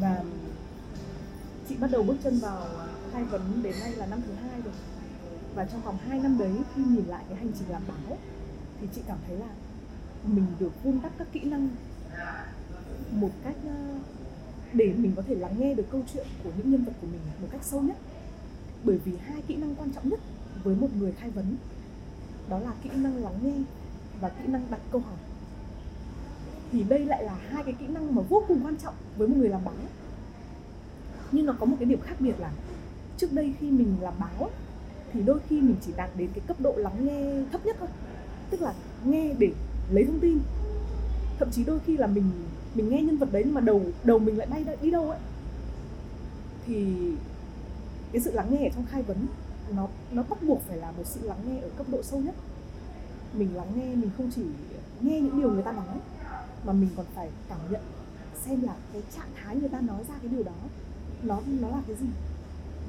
và 0.00 0.22
chị 1.68 1.76
bắt 1.76 1.90
đầu 1.90 2.02
bước 2.02 2.16
chân 2.24 2.38
vào 2.38 2.58
à, 2.78 2.86
khai 3.12 3.24
vấn 3.24 3.62
đến 3.62 3.74
nay 3.80 3.92
là 3.92 4.06
năm 4.06 4.20
thứ 4.26 4.32
hai 4.32 4.60
rồi. 4.60 4.74
Và 5.54 5.64
trong 5.64 5.80
vòng 5.80 5.96
2 6.08 6.18
năm 6.18 6.38
đấy, 6.38 6.52
khi 6.74 6.82
nhìn 6.84 7.04
lại 7.06 7.24
cái 7.28 7.38
hành 7.38 7.52
trình 7.58 7.68
làm 7.70 7.82
báo, 7.88 8.18
thì 8.80 8.86
chị 8.94 9.00
cảm 9.06 9.18
thấy 9.26 9.36
là 9.36 9.48
mình 10.24 10.46
được 10.60 10.84
vun 10.84 10.98
đắp 11.02 11.12
các 11.18 11.28
kỹ 11.32 11.40
năng 11.40 11.68
một 13.10 13.30
cách 13.44 13.56
à, 13.68 13.76
để 14.72 14.94
mình 14.96 15.12
có 15.16 15.22
thể 15.22 15.34
lắng 15.34 15.54
nghe 15.58 15.74
được 15.74 15.86
câu 15.90 16.02
chuyện 16.12 16.26
của 16.44 16.50
những 16.56 16.70
nhân 16.70 16.84
vật 16.84 16.92
của 17.00 17.06
mình 17.06 17.20
một 17.42 17.48
cách 17.50 17.64
sâu 17.64 17.80
nhất. 17.80 17.96
Bởi 18.84 18.98
vì 19.04 19.12
hai 19.16 19.42
kỹ 19.42 19.56
năng 19.56 19.74
quan 19.74 19.92
trọng 19.92 20.08
nhất 20.08 20.20
với 20.64 20.74
một 20.74 20.88
người 20.96 21.12
khai 21.12 21.30
vấn 21.30 21.56
đó 22.48 22.58
là 22.58 22.72
kỹ 22.82 22.90
năng 22.94 23.16
lắng 23.16 23.38
nghe 23.42 23.54
và 24.20 24.28
kỹ 24.28 24.46
năng 24.46 24.62
đặt 24.70 24.80
câu 24.90 25.00
hỏi 25.00 25.16
thì 26.76 26.82
đây 26.82 27.04
lại 27.04 27.24
là 27.24 27.34
hai 27.34 27.62
cái 27.62 27.74
kỹ 27.80 27.86
năng 27.86 28.14
mà 28.14 28.22
vô 28.22 28.44
cùng 28.48 28.60
quan 28.64 28.76
trọng 28.76 28.94
với 29.16 29.28
một 29.28 29.34
người 29.38 29.48
làm 29.48 29.64
báo. 29.64 29.74
Nhưng 31.32 31.46
nó 31.46 31.54
có 31.60 31.66
một 31.66 31.76
cái 31.80 31.86
điểm 31.86 32.00
khác 32.00 32.14
biệt 32.20 32.34
là 32.38 32.50
trước 33.16 33.32
đây 33.32 33.54
khi 33.60 33.70
mình 33.70 33.96
làm 34.00 34.14
báo 34.18 34.50
thì 35.12 35.22
đôi 35.22 35.38
khi 35.48 35.60
mình 35.60 35.76
chỉ 35.86 35.92
đạt 35.96 36.10
đến 36.16 36.28
cái 36.34 36.40
cấp 36.46 36.60
độ 36.60 36.72
lắng 36.76 37.06
nghe 37.06 37.44
thấp 37.52 37.66
nhất 37.66 37.76
thôi. 37.78 37.88
Tức 38.50 38.62
là 38.62 38.74
nghe 39.04 39.34
để 39.38 39.50
lấy 39.90 40.04
thông 40.04 40.20
tin. 40.20 40.38
Thậm 41.38 41.48
chí 41.52 41.64
đôi 41.64 41.78
khi 41.86 41.96
là 41.96 42.06
mình 42.06 42.30
mình 42.74 42.88
nghe 42.88 43.02
nhân 43.02 43.16
vật 43.16 43.32
đấy 43.32 43.42
nhưng 43.44 43.54
mà 43.54 43.60
đầu 43.60 43.82
đầu 44.04 44.18
mình 44.18 44.38
lại 44.38 44.46
bay 44.46 44.64
đi 44.82 44.90
đâu 44.90 45.10
ấy. 45.10 45.18
Thì 46.66 46.86
cái 48.12 48.22
sự 48.22 48.32
lắng 48.32 48.46
nghe 48.50 48.66
ở 48.66 48.70
trong 48.74 48.86
khai 48.90 49.02
vấn 49.02 49.26
nó 49.76 49.88
nó 50.12 50.22
bắt 50.28 50.42
buộc 50.42 50.62
phải 50.68 50.76
là 50.76 50.90
một 50.90 51.04
sự 51.06 51.20
lắng 51.22 51.38
nghe 51.48 51.60
ở 51.60 51.68
cấp 51.76 51.86
độ 51.90 52.02
sâu 52.02 52.20
nhất. 52.20 52.34
Mình 53.34 53.56
lắng 53.56 53.72
nghe, 53.76 53.94
mình 53.94 54.10
không 54.16 54.30
chỉ 54.34 54.42
nghe 55.00 55.20
những 55.20 55.40
điều 55.40 55.50
người 55.50 55.62
ta 55.62 55.72
nói 55.72 55.96
mà 56.66 56.72
mình 56.72 56.88
còn 56.96 57.06
phải 57.14 57.28
cảm 57.48 57.58
nhận, 57.70 57.82
xem 58.34 58.62
là 58.62 58.76
cái 58.92 59.02
trạng 59.16 59.28
thái 59.36 59.56
người 59.56 59.68
ta 59.68 59.80
nói 59.80 60.04
ra 60.08 60.14
cái 60.22 60.28
điều 60.28 60.42
đó, 60.42 60.60
nó 61.22 61.40
nó 61.60 61.68
là 61.68 61.82
cái 61.86 61.96
gì. 61.96 62.06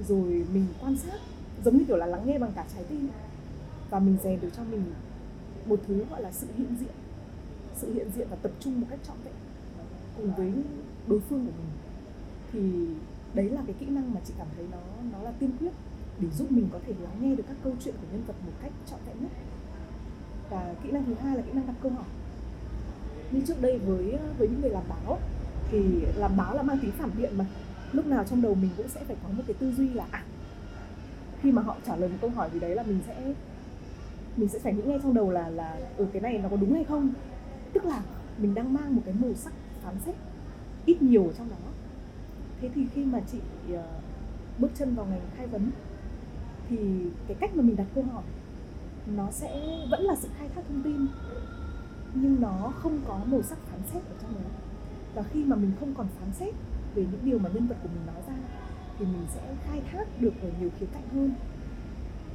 Rồi 0.07 0.45
mình 0.53 0.65
quan 0.81 0.97
sát, 0.97 1.19
giống 1.65 1.77
như 1.77 1.85
kiểu 1.87 1.97
là 1.97 2.05
lắng 2.05 2.23
nghe 2.25 2.39
bằng 2.39 2.51
cả 2.55 2.65
trái 2.73 2.83
tim. 2.83 3.09
Và 3.89 3.99
mình 3.99 4.17
rèn 4.23 4.41
được 4.41 4.49
cho 4.57 4.63
mình 4.71 4.83
một 5.65 5.79
thứ 5.87 6.05
gọi 6.09 6.21
là 6.21 6.31
sự 6.31 6.47
hiện 6.57 6.75
diện, 6.79 6.95
sự 7.75 7.93
hiện 7.93 8.07
diện 8.15 8.27
và 8.29 8.35
tập 8.35 8.51
trung 8.59 8.81
một 8.81 8.87
cách 8.89 8.99
trọn 9.07 9.17
vẹn 9.23 9.33
cùng 10.17 10.31
với 10.37 10.53
đối 11.07 11.19
phương 11.19 11.45
của 11.45 11.51
mình. 11.57 11.71
Thì 12.51 12.87
đấy 13.33 13.49
là 13.49 13.61
cái 13.67 13.75
kỹ 13.79 13.85
năng 13.85 14.13
mà 14.13 14.21
chị 14.25 14.33
cảm 14.37 14.47
thấy 14.55 14.65
nó 14.71 14.77
nó 15.11 15.23
là 15.23 15.31
tiên 15.39 15.51
quyết 15.59 15.71
để 16.19 16.27
giúp 16.37 16.51
mình 16.51 16.69
có 16.73 16.79
thể 16.87 16.93
lắng 17.01 17.17
nghe 17.21 17.35
được 17.35 17.43
các 17.47 17.57
câu 17.63 17.73
chuyện 17.83 17.95
của 18.01 18.07
nhân 18.11 18.23
vật 18.27 18.35
một 18.45 18.51
cách 18.61 18.71
trọn 18.89 18.99
vẹn 19.07 19.17
nhất. 19.21 19.31
Và 20.49 20.75
kỹ 20.83 20.91
năng 20.91 21.05
thứ 21.05 21.13
hai 21.13 21.35
là 21.37 21.41
kỹ 21.41 21.51
năng 21.53 21.67
đặt 21.67 21.75
câu 21.81 21.91
hỏi 21.91 22.05
như 23.31 23.41
trước 23.47 23.61
đây 23.61 23.77
với 23.77 24.11
ờ, 24.11 24.33
với 24.37 24.47
những 24.47 24.61
người 24.61 24.69
làm 24.69 24.83
báo 24.89 25.19
thì 25.71 25.79
làm 26.15 26.37
báo 26.37 26.55
là 26.55 26.61
mang 26.61 26.79
tính 26.81 26.91
phản 26.91 27.09
biện 27.17 27.37
mà. 27.37 27.45
Lúc 27.91 28.05
nào 28.05 28.23
trong 28.23 28.41
đầu 28.41 28.55
mình 28.55 28.69
cũng 28.77 28.87
sẽ 28.87 29.03
phải 29.07 29.15
có 29.23 29.29
một 29.29 29.43
cái 29.47 29.53
tư 29.59 29.71
duy 29.71 29.89
là 29.89 30.05
à 30.11 30.23
khi 31.41 31.51
mà 31.51 31.61
họ 31.61 31.75
trả 31.85 31.95
lời 31.95 32.09
một 32.09 32.17
câu 32.21 32.29
hỏi 32.29 32.49
gì 32.53 32.59
đấy 32.59 32.75
là 32.75 32.83
mình 32.83 32.99
sẽ 33.07 33.33
mình 34.37 34.49
sẽ 34.49 34.59
phải 34.59 34.73
nghĩ 34.73 34.83
ngay 34.85 34.99
trong 35.03 35.13
đầu 35.13 35.31
là 35.31 35.49
là 35.49 35.79
ở 35.97 36.05
cái 36.13 36.21
này 36.21 36.37
nó 36.37 36.49
có 36.49 36.57
đúng 36.57 36.73
hay 36.73 36.83
không? 36.83 37.13
Tức 37.73 37.85
là 37.85 38.01
mình 38.37 38.55
đang 38.55 38.73
mang 38.73 38.95
một 38.95 39.01
cái 39.05 39.13
màu 39.19 39.33
sắc 39.33 39.53
phán 39.83 39.95
xét 40.05 40.15
ít 40.85 41.01
nhiều 41.01 41.23
ở 41.27 41.33
trong 41.37 41.49
đó. 41.49 41.55
Thế 42.61 42.69
thì 42.75 42.85
khi 42.93 43.05
mà 43.05 43.21
chị 43.31 43.37
uh, 43.73 43.79
bước 44.59 44.71
chân 44.75 44.95
vào 44.95 45.05
ngành 45.05 45.21
khai 45.37 45.47
vấn 45.47 45.71
thì 46.69 46.77
cái 47.27 47.37
cách 47.39 47.55
mà 47.55 47.61
mình 47.63 47.75
đặt 47.75 47.87
câu 47.95 48.03
hỏi 48.03 48.23
nó 49.15 49.31
sẽ 49.31 49.77
vẫn 49.91 50.01
là 50.01 50.15
sự 50.15 50.27
khai 50.39 50.49
thác 50.55 50.61
thông 50.67 50.83
tin 50.83 51.07
nhưng 52.13 52.41
nó 52.41 52.71
không 52.75 52.99
có 53.07 53.19
màu 53.25 53.41
sắc 53.41 53.57
phán 53.57 53.79
xét 53.93 54.03
ở 54.03 54.15
trong 54.21 54.33
đó. 54.33 54.49
Và 55.15 55.23
khi 55.23 55.43
mà 55.43 55.55
mình 55.55 55.71
không 55.79 55.93
còn 55.97 56.07
phán 56.19 56.33
xét 56.33 56.53
về 56.95 57.05
những 57.11 57.21
điều 57.23 57.39
mà 57.39 57.49
nhân 57.53 57.67
vật 57.67 57.75
của 57.83 57.89
mình 57.89 58.05
nói 58.05 58.21
ra, 58.27 58.33
thì 58.99 59.05
mình 59.05 59.25
sẽ 59.29 59.55
khai 59.63 59.81
thác 59.91 60.21
được 60.21 60.33
ở 60.41 60.49
nhiều 60.59 60.69
khía 60.79 60.85
cạnh 60.93 61.07
hơn. 61.13 61.33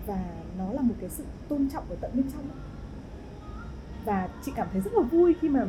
Và 0.07 0.25
nó 0.59 0.73
là 0.73 0.83
một 0.83 0.95
cái 1.00 1.11
sự 1.11 1.25
tôn 1.49 1.69
trọng 1.69 1.85
ở 1.91 1.97
tận 2.00 2.11
bên 2.14 2.31
trong 2.33 2.45
và 4.05 4.29
chị 4.43 4.52
cảm 4.57 4.69
thấy 4.73 4.81
rất 4.81 4.93
là 4.95 5.02
vui 5.02 5.35
khi 5.41 5.49
mà 5.49 5.67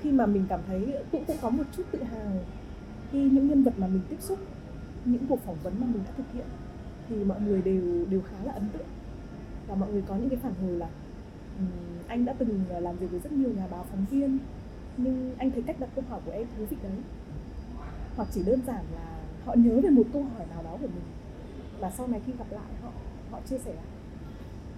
khi 0.00 0.12
mà 0.12 0.26
mình 0.26 0.46
cảm 0.48 0.60
thấy 0.66 0.94
cũng 1.12 1.24
cũng 1.24 1.36
có 1.42 1.50
một 1.50 1.64
chút 1.76 1.82
tự 1.90 2.02
hào 2.02 2.32
khi 3.12 3.30
những 3.30 3.48
nhân 3.48 3.62
vật 3.62 3.74
mà 3.78 3.86
mình 3.86 4.00
tiếp 4.08 4.16
xúc, 4.20 4.38
những 5.04 5.26
cuộc 5.28 5.40
phỏng 5.44 5.56
vấn 5.62 5.80
mà 5.80 5.86
mình 5.86 6.02
đã 6.04 6.12
thực 6.16 6.32
hiện, 6.32 6.46
thì 7.08 7.24
mọi 7.24 7.40
người 7.40 7.62
đều 7.62 8.06
đều 8.10 8.20
khá 8.20 8.44
là 8.44 8.52
ấn 8.52 8.68
tượng. 8.72 8.86
Và 9.68 9.74
mọi 9.74 9.92
người 9.92 10.02
có 10.08 10.16
những 10.16 10.28
cái 10.28 10.38
phản 10.38 10.52
hồi 10.62 10.70
là 10.70 10.88
anh 12.08 12.24
đã 12.24 12.34
từng 12.38 12.64
làm 12.80 12.96
việc 12.96 13.10
với 13.10 13.20
rất 13.20 13.32
nhiều 13.32 13.50
nhà 13.56 13.66
báo 13.70 13.84
phóng 13.90 14.04
viên 14.10 14.38
nhưng 14.96 15.34
anh 15.38 15.50
thấy 15.50 15.62
cách 15.66 15.76
đặt 15.80 15.88
câu 15.94 16.04
hỏi 16.10 16.20
của 16.26 16.32
em 16.32 16.46
thú 16.58 16.64
vị 16.70 16.76
đấy. 16.82 16.92
Hoặc 18.16 18.28
chỉ 18.32 18.42
đơn 18.46 18.60
giản 18.66 18.84
là 18.94 19.18
họ 19.44 19.54
nhớ 19.54 19.80
về 19.82 19.90
một 19.90 20.02
câu 20.12 20.22
hỏi 20.22 20.46
nào 20.50 20.62
đó 20.62 20.70
của 20.70 20.86
mình 20.86 21.04
và 21.80 21.90
sau 21.90 22.06
này 22.06 22.20
khi 22.26 22.32
gặp 22.38 22.46
lại 22.50 22.72
họ 22.82 22.90
họ 23.30 23.40
chia 23.50 23.58
sẻ. 23.58 23.72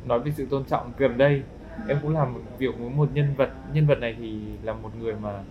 Nói 0.06 0.20
về 0.20 0.32
sự 0.36 0.46
tôn 0.50 0.64
trọng 0.64 0.92
gần 0.98 1.18
đây 1.18 1.42
em 1.88 1.98
cũng 2.02 2.14
làm 2.14 2.34
việc 2.58 2.78
với 2.78 2.90
một 2.90 3.08
nhân 3.14 3.34
vật 3.36 3.50
nhân 3.72 3.86
vật 3.86 3.98
này 4.00 4.16
thì 4.18 4.40
là 4.62 4.72
một 4.72 4.90
người 5.00 5.14
mà 5.14 5.44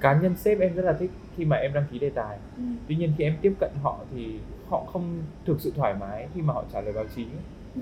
cá 0.00 0.20
nhân 0.20 0.36
sếp 0.36 0.60
em 0.60 0.74
rất 0.74 0.82
là 0.82 0.92
thích 0.92 1.10
khi 1.36 1.44
mà 1.44 1.56
em 1.56 1.72
đăng 1.74 1.84
ký 1.90 1.98
đề 1.98 2.10
tài. 2.10 2.38
Ừ. 2.56 2.62
tuy 2.88 2.96
nhiên 2.96 3.12
khi 3.18 3.24
em 3.24 3.36
tiếp 3.42 3.54
cận 3.60 3.70
họ 3.82 3.98
thì 4.14 4.38
họ 4.68 4.84
không 4.92 5.22
thực 5.46 5.60
sự 5.60 5.72
thoải 5.76 5.94
mái 6.00 6.28
khi 6.34 6.42
mà 6.42 6.52
họ 6.54 6.64
trả 6.72 6.80
lời 6.80 6.92
báo 6.92 7.04
chí. 7.16 7.26
Ừ. 7.74 7.80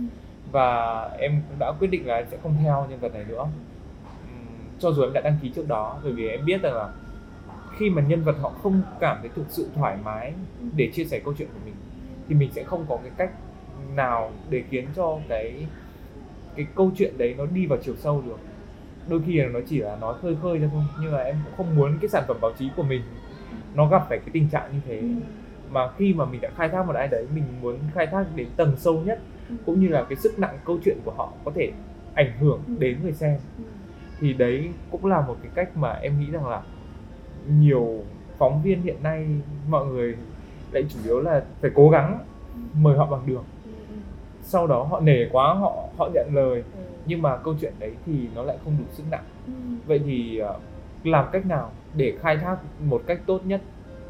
và 0.51 1.01
em 1.19 1.43
cũng 1.49 1.59
đã 1.59 1.73
quyết 1.79 1.89
định 1.89 2.07
là 2.07 2.17
em 2.17 2.27
sẽ 2.31 2.37
không 2.43 2.57
theo 2.63 2.87
nhân 2.91 3.01
vật 3.01 3.15
này 3.15 3.25
nữa. 3.29 3.47
Cho 4.79 4.91
dù 4.91 5.03
em 5.03 5.13
đã 5.13 5.21
đăng 5.21 5.39
ký 5.43 5.53
trước 5.55 5.69
đó 5.69 6.01
bởi 6.05 6.13
vì 6.13 6.29
em 6.29 6.45
biết 6.45 6.63
rằng 6.63 6.75
là 6.75 6.89
khi 7.77 7.91
mà 7.91 8.03
nhân 8.03 8.23
vật 8.25 8.37
họ 8.41 8.49
không 8.63 8.83
cảm 9.01 9.19
thấy 9.21 9.31
thực 9.35 9.45
sự 9.49 9.69
thoải 9.75 9.97
mái 10.05 10.33
để 10.77 10.91
chia 10.95 11.05
sẻ 11.05 11.21
câu 11.25 11.35
chuyện 11.39 11.49
của 11.55 11.61
mình 11.65 11.75
thì 12.29 12.35
mình 12.35 12.51
sẽ 12.53 12.65
không 12.65 12.87
có 12.89 12.97
cái 12.97 13.11
cách 13.17 13.31
nào 13.95 14.31
để 14.51 14.63
khiến 14.71 14.87
cho 14.97 15.19
cái 15.29 15.67
cái 16.57 16.67
câu 16.75 16.91
chuyện 16.97 17.19
đấy 17.19 17.35
nó 17.39 17.47
đi 17.47 17.67
vào 17.67 17.79
chiều 17.83 17.95
sâu 17.97 18.23
được. 18.27 18.39
Đôi 19.09 19.23
khi 19.27 19.37
là 19.37 19.49
nó 19.49 19.61
chỉ 19.69 19.79
là 19.79 19.97
nói 19.97 20.15
khơi 20.23 20.37
khơi 20.43 20.59
ra 20.59 20.69
thôi 20.73 20.83
nhưng 21.01 21.13
mà 21.13 21.19
em 21.19 21.37
cũng 21.45 21.55
không 21.57 21.77
muốn 21.77 21.99
cái 22.01 22.09
sản 22.09 22.25
phẩm 22.29 22.37
báo 22.41 22.53
chí 22.59 22.71
của 22.77 22.83
mình 22.83 23.03
nó 23.75 23.89
gặp 23.89 24.07
phải 24.09 24.19
cái 24.19 24.29
tình 24.33 24.49
trạng 24.49 24.73
như 24.73 24.81
thế. 24.87 24.99
Ừ. 24.99 25.07
mà 25.71 25.91
khi 25.97 26.15
mà 26.15 26.25
mình 26.25 26.41
đã 26.41 26.51
khai 26.57 26.69
thác 26.69 26.87
một 26.87 26.95
ai 26.97 27.09
đấy 27.09 27.27
mình 27.35 27.45
muốn 27.61 27.79
khai 27.95 28.07
thác 28.07 28.25
đến 28.35 28.49
tầng 28.57 28.77
sâu 28.77 29.03
nhất 29.07 29.21
ừ. 29.49 29.55
cũng 29.67 29.81
như 29.81 29.89
là 29.89 30.05
cái 30.09 30.17
sức 30.17 30.39
nặng 30.39 30.59
câu 30.65 30.79
chuyện 30.85 30.99
của 31.05 31.13
họ 31.17 31.33
có 31.45 31.53
thể 31.55 31.73
ảnh 32.15 32.33
hưởng 32.41 32.61
ừ. 32.67 32.75
đến 32.79 32.99
người 33.03 33.13
xem 33.13 33.39
thì 34.21 34.33
đấy 34.33 34.69
cũng 34.91 35.07
là 35.07 35.21
một 35.21 35.37
cái 35.43 35.51
cách 35.55 35.77
mà 35.77 35.93
em 35.93 36.21
nghĩ 36.21 36.27
rằng 36.31 36.49
là 36.49 36.63
nhiều 37.49 38.05
phóng 38.39 38.63
viên 38.63 38.83
hiện 38.83 38.97
nay 39.03 39.27
mọi 39.69 39.87
người 39.87 40.17
lại 40.73 40.85
chủ 40.89 40.99
yếu 41.05 41.21
là 41.21 41.45
phải 41.61 41.71
cố 41.75 41.91
gắng 41.91 42.19
mời 42.75 42.97
họ 42.97 43.07
bằng 43.07 43.23
được 43.27 43.43
sau 44.43 44.67
đó 44.67 44.83
họ 44.83 45.01
nể 45.01 45.29
quá 45.33 45.55
họ 45.55 45.89
họ 45.99 46.11
nhận 46.15 46.27
lời 46.35 46.63
ừ. 46.77 46.81
nhưng 47.07 47.23
mà 47.23 47.37
câu 47.37 47.55
chuyện 47.61 47.73
đấy 47.79 47.93
thì 48.07 48.13
nó 48.35 48.43
lại 48.43 48.57
không 48.65 48.77
đủ 48.79 48.85
sức 48.93 49.05
nặng 49.11 49.25
ừ. 49.47 49.53
vậy 49.87 50.01
thì 50.05 50.39
ờ, 50.39 50.59
làm 51.05 51.27
cách 51.33 51.47
nào 51.47 51.71
để 51.95 52.15
khai 52.21 52.37
thác 52.37 52.57
một 52.81 53.03
cách 53.07 53.21
tốt 53.27 53.41
nhất 53.45 53.61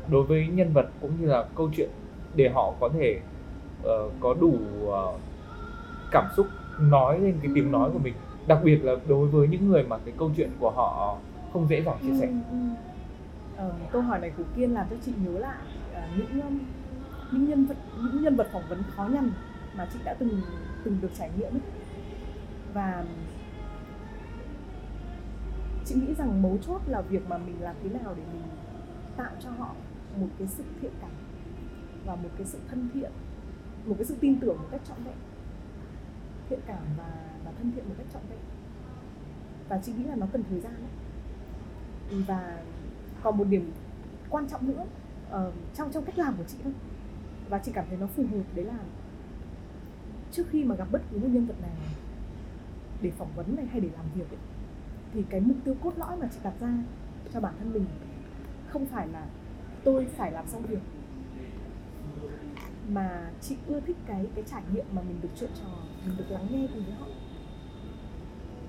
đối 0.08 0.22
với 0.22 0.46
nhân 0.46 0.72
vật 0.72 0.90
cũng 1.00 1.10
như 1.20 1.26
là 1.26 1.44
câu 1.56 1.70
chuyện 1.76 1.90
để 2.34 2.48
họ 2.48 2.74
có 2.80 2.88
thể 2.88 3.20
uh, 3.82 4.12
có 4.20 4.34
đủ 4.34 4.58
uh, 4.86 5.20
cảm 6.10 6.24
xúc 6.36 6.46
nói 6.80 7.20
lên 7.20 7.38
cái 7.42 7.52
tiếng 7.54 7.72
nói 7.72 7.90
của 7.92 7.98
mình 7.98 8.14
đặc 8.46 8.58
biệt 8.64 8.84
là 8.84 8.92
đối 9.08 9.28
với 9.28 9.48
những 9.48 9.68
người 9.68 9.82
mà 9.82 9.98
cái 10.04 10.14
câu 10.18 10.30
chuyện 10.36 10.50
của 10.60 10.70
họ 10.70 11.18
không 11.52 11.68
dễ 11.68 11.82
dàng 11.82 11.96
chia 12.02 12.12
sẻ 12.20 12.26
ừ, 12.26 12.32
ừ. 12.50 12.56
Ờ, 13.56 13.72
câu 13.92 14.02
hỏi 14.02 14.20
này 14.20 14.32
của 14.36 14.42
kiên 14.56 14.74
làm 14.74 14.86
cho 14.90 14.96
chị 15.04 15.12
nhớ 15.24 15.38
lại 15.38 15.56
uh, 15.90 16.18
những 16.18 16.40
um, 16.40 16.58
những 17.32 17.48
nhân 17.48 17.66
vật 17.66 17.76
những 17.96 18.22
nhân 18.22 18.36
vật 18.36 18.46
phỏng 18.52 18.62
vấn 18.68 18.82
khó 18.96 19.04
nhằn 19.04 19.30
mà 19.76 19.88
chị 19.92 19.98
đã 20.04 20.14
từng 20.14 20.40
từng 20.84 20.98
được 21.02 21.10
trải 21.18 21.30
nghiệm 21.38 21.52
ấy. 21.54 21.60
và 22.74 23.04
chị 25.84 25.94
nghĩ 25.94 26.14
rằng 26.14 26.42
mấu 26.42 26.58
chốt 26.66 26.80
là 26.86 27.00
việc 27.00 27.28
mà 27.28 27.38
mình 27.38 27.56
làm 27.60 27.76
thế 27.82 27.88
nào 27.88 28.14
để 28.16 28.22
mình 28.32 28.42
tạo 29.16 29.30
cho 29.40 29.50
họ 29.58 29.74
một 30.16 30.28
cái 30.38 30.48
sự 30.48 30.64
thiện 30.80 30.92
cảm 31.00 31.10
và 32.06 32.14
một 32.14 32.28
cái 32.38 32.46
sự 32.46 32.58
thân 32.68 32.88
thiện 32.94 33.10
một 33.86 33.94
cái 33.98 34.04
sự 34.04 34.16
tin 34.20 34.40
tưởng 34.40 34.56
một 34.58 34.68
cách 34.70 34.80
trọn 34.88 34.98
vẹn 35.04 35.14
thiện 36.48 36.60
cảm 36.66 36.82
và 36.98 37.10
và 37.44 37.52
thân 37.58 37.72
thiện 37.74 37.88
một 37.88 37.94
cách 37.98 38.06
trọn 38.12 38.22
vẹn 38.30 38.38
và 39.68 39.80
chị 39.82 39.92
nghĩ 39.92 40.04
là 40.04 40.14
nó 40.14 40.26
cần 40.32 40.42
thời 40.50 40.60
gian 40.60 40.72
đấy. 40.80 42.22
và 42.26 42.62
còn 43.22 43.38
một 43.38 43.44
điểm 43.44 43.72
quan 44.30 44.48
trọng 44.48 44.66
nữa 44.66 44.84
uh, 45.28 45.54
trong 45.74 45.92
trong 45.92 46.04
cách 46.04 46.18
làm 46.18 46.36
của 46.36 46.44
chị 46.48 46.56
thôi 46.64 46.72
và 47.48 47.58
chị 47.58 47.72
cảm 47.74 47.84
thấy 47.88 47.98
nó 47.98 48.06
phù 48.06 48.22
hợp 48.22 48.42
đấy 48.54 48.64
là 48.64 48.78
trước 50.32 50.46
khi 50.50 50.64
mà 50.64 50.74
gặp 50.74 50.88
bất 50.92 51.02
cứ 51.10 51.18
một 51.18 51.28
nhân 51.30 51.46
vật 51.46 51.60
nào 51.62 51.70
để 53.02 53.10
phỏng 53.10 53.32
vấn 53.36 53.56
này 53.56 53.66
hay 53.66 53.80
để 53.80 53.88
làm 53.96 54.04
việc 54.14 54.30
ấy, 54.30 54.38
thì 55.12 55.24
cái 55.30 55.40
mục 55.40 55.56
tiêu 55.64 55.74
cốt 55.82 55.92
lõi 55.96 56.16
mà 56.16 56.28
chị 56.32 56.38
đặt 56.42 56.54
ra 56.60 56.74
cho 57.32 57.40
bản 57.40 57.54
thân 57.58 57.72
mình 57.72 57.84
không 58.68 58.86
phải 58.86 59.08
là 59.08 59.26
tôi 59.84 60.06
phải 60.06 60.32
làm 60.32 60.46
xong 60.46 60.62
việc 60.62 60.80
mà 62.88 63.30
chị 63.40 63.56
ưa 63.66 63.80
thích 63.80 63.96
cái 64.06 64.26
cái 64.34 64.44
trải 64.50 64.62
nghiệm 64.72 64.84
mà 64.92 65.02
mình 65.02 65.16
được 65.22 65.28
chuyện 65.40 65.50
trò 65.54 65.68
mình 66.06 66.16
được 66.18 66.24
lắng 66.28 66.46
nghe 66.50 66.66
cùng 66.74 66.84
với 66.84 66.94
họ. 66.94 67.06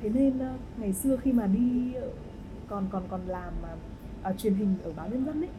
Thế 0.01 0.10
nên 0.10 0.39
ờ, 0.39 0.53
ngày 0.77 0.93
xưa 0.93 1.17
khi 1.17 1.32
mà 1.32 1.48
đi 1.48 1.93
còn 2.67 2.88
còn 2.91 3.03
còn 3.10 3.22
làm 3.27 3.53
uh, 4.29 4.38
truyền 4.38 4.53
hình 4.53 4.75
ở 4.84 4.91
báo 4.96 5.10
nhân 5.10 5.25
dân 5.25 5.41
ấy 5.41 5.50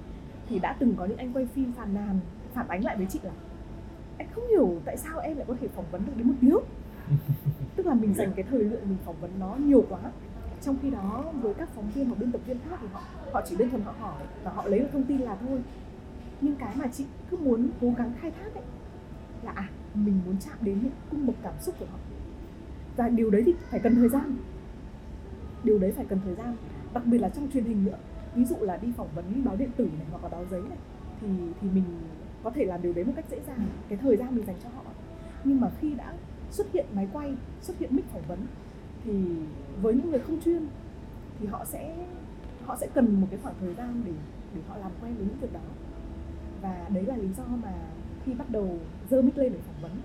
thì 0.48 0.58
đã 0.58 0.76
từng 0.78 0.94
có 0.96 1.04
những 1.04 1.18
anh 1.18 1.32
quay 1.32 1.46
phim 1.46 1.72
phàn 1.72 1.94
nàn 1.94 2.18
phản 2.54 2.68
ánh 2.68 2.84
lại 2.84 2.96
với 2.96 3.06
chị 3.10 3.18
là 3.22 3.32
anh 4.18 4.28
không 4.34 4.48
hiểu 4.48 4.80
tại 4.84 4.96
sao 4.96 5.18
em 5.18 5.36
lại 5.36 5.44
có 5.48 5.54
thể 5.60 5.68
phỏng 5.68 5.84
vấn 5.90 6.06
được 6.06 6.12
đến 6.16 6.28
một 6.28 6.34
tiếng 6.40 6.58
tức 7.76 7.86
là 7.86 7.94
mình 7.94 8.14
dành 8.14 8.32
cái 8.36 8.44
thời 8.50 8.64
lượng 8.64 8.88
mình 8.88 8.98
phỏng 9.04 9.20
vấn 9.20 9.30
nó 9.40 9.56
nhiều 9.58 9.84
quá. 9.88 9.98
Trong 10.62 10.76
khi 10.82 10.90
đó 10.90 11.24
với 11.42 11.54
các 11.54 11.68
phóng 11.74 11.90
viên 11.90 12.06
hoặc 12.06 12.18
biên 12.18 12.32
tập 12.32 12.40
viên 12.46 12.58
khác 12.70 12.76
thì 12.80 12.86
họ 12.92 13.00
họ 13.32 13.42
chỉ 13.48 13.56
đơn 13.56 13.70
thuần 13.70 13.82
họ 13.82 13.94
hỏi 14.00 14.22
và 14.44 14.50
họ 14.50 14.66
lấy 14.66 14.80
được 14.80 14.88
thông 14.92 15.04
tin 15.04 15.20
là 15.20 15.36
thôi 15.36 15.62
nhưng 16.40 16.56
cái 16.56 16.76
mà 16.76 16.86
chị 16.86 17.04
cứ 17.30 17.36
muốn 17.36 17.68
cố 17.80 17.92
gắng 17.98 18.12
khai 18.20 18.30
thác 18.30 18.54
ấy, 18.54 18.64
là 19.42 19.52
à 19.52 19.68
mình 19.94 20.20
muốn 20.26 20.36
chạm 20.40 20.56
đến 20.60 20.78
những 20.82 20.92
cung 21.10 21.26
bậc 21.26 21.36
cảm 21.42 21.54
xúc 21.60 21.74
của 21.78 21.86
họ. 21.86 21.98
Và 22.96 23.08
điều 23.08 23.30
đấy 23.30 23.42
thì 23.46 23.54
phải 23.70 23.80
cần 23.80 23.94
thời 23.94 24.08
gian. 24.08 24.36
Điều 25.64 25.78
đấy 25.78 25.92
phải 25.96 26.06
cần 26.08 26.20
thời 26.24 26.34
gian. 26.34 26.56
Đặc 26.94 27.06
biệt 27.06 27.18
là 27.18 27.28
trong 27.28 27.50
truyền 27.50 27.64
hình 27.64 27.84
nữa. 27.84 27.98
Ví 28.34 28.44
dụ 28.44 28.56
là 28.60 28.76
đi 28.76 28.92
phỏng 28.96 29.08
vấn 29.14 29.44
báo 29.44 29.56
điện 29.56 29.70
tử 29.76 29.84
này 29.84 30.06
hoặc 30.10 30.22
là 30.22 30.28
báo 30.28 30.44
giấy 30.50 30.62
này, 30.68 30.78
thì 31.20 31.28
thì 31.60 31.68
mình 31.74 31.84
có 32.42 32.50
thể 32.50 32.64
làm 32.64 32.82
điều 32.82 32.92
đấy 32.92 33.04
một 33.04 33.12
cách 33.16 33.24
dễ 33.30 33.40
dàng. 33.46 33.66
Cái 33.88 33.98
thời 33.98 34.16
gian 34.16 34.36
mình 34.36 34.46
dành 34.46 34.56
cho 34.62 34.68
họ. 34.74 34.82
Nhưng 35.44 35.60
mà 35.60 35.70
khi 35.80 35.94
đã 35.94 36.14
xuất 36.50 36.72
hiện 36.72 36.86
máy 36.94 37.08
quay, 37.12 37.34
xuất 37.62 37.78
hiện 37.78 37.96
mic 37.96 38.04
phỏng 38.12 38.22
vấn, 38.28 38.38
thì 39.04 39.12
với 39.82 39.94
những 39.94 40.10
người 40.10 40.20
không 40.20 40.40
chuyên, 40.40 40.66
thì 41.40 41.46
họ 41.46 41.64
sẽ 41.64 42.06
họ 42.64 42.76
sẽ 42.76 42.88
cần 42.94 43.20
một 43.20 43.26
cái 43.30 43.40
khoảng 43.42 43.54
thời 43.60 43.74
gian 43.74 44.02
để 44.04 44.12
để 44.54 44.60
họ 44.68 44.76
làm 44.76 44.90
quen 45.02 45.14
với 45.14 45.26
những 45.26 45.38
việc 45.40 45.52
đó 45.52 45.60
và 46.64 46.88
đấy 46.94 47.04
là 47.04 47.16
lý 47.16 47.28
do 47.36 47.44
mà 47.62 47.72
khi 48.24 48.32
bắt 48.32 48.50
đầu 48.50 48.78
dơ 49.10 49.22
mic 49.22 49.38
lên 49.38 49.52
để 49.52 49.58
phỏng 49.66 49.82
vấn, 49.82 50.00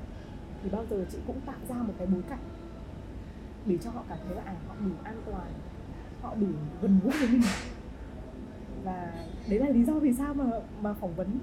thì 0.64 0.70
bao 0.70 0.86
giờ 0.90 1.06
chị 1.12 1.18
cũng 1.28 1.42
tạo 1.46 1.56
ra 1.70 1.76
một 1.76 1.94
cái 1.98 2.08
bối 2.08 2.22
cảnh 2.30 2.40
để 3.66 3.78
cho 3.78 3.92
họ 3.92 4.04
cảm 4.10 4.18
thấy 4.28 4.36
là 4.36 4.42
à 4.46 4.56
họ 4.68 4.76
đủ 4.86 4.92
an 5.04 5.16
toàn, 5.26 5.52
họ 6.22 6.36
đủ 6.36 6.48
gần 6.82 7.00
gũi 7.04 7.14
với 7.20 7.28
mình. 7.28 7.42
Và 8.84 9.14
đấy 9.50 9.60
là 9.60 9.70
lý 9.70 9.84
do 9.84 9.94
vì 9.94 10.14
sao 10.14 10.34
mà 10.34 10.46
mà 10.82 10.94
phỏng 10.94 11.16
vấn 11.16 11.40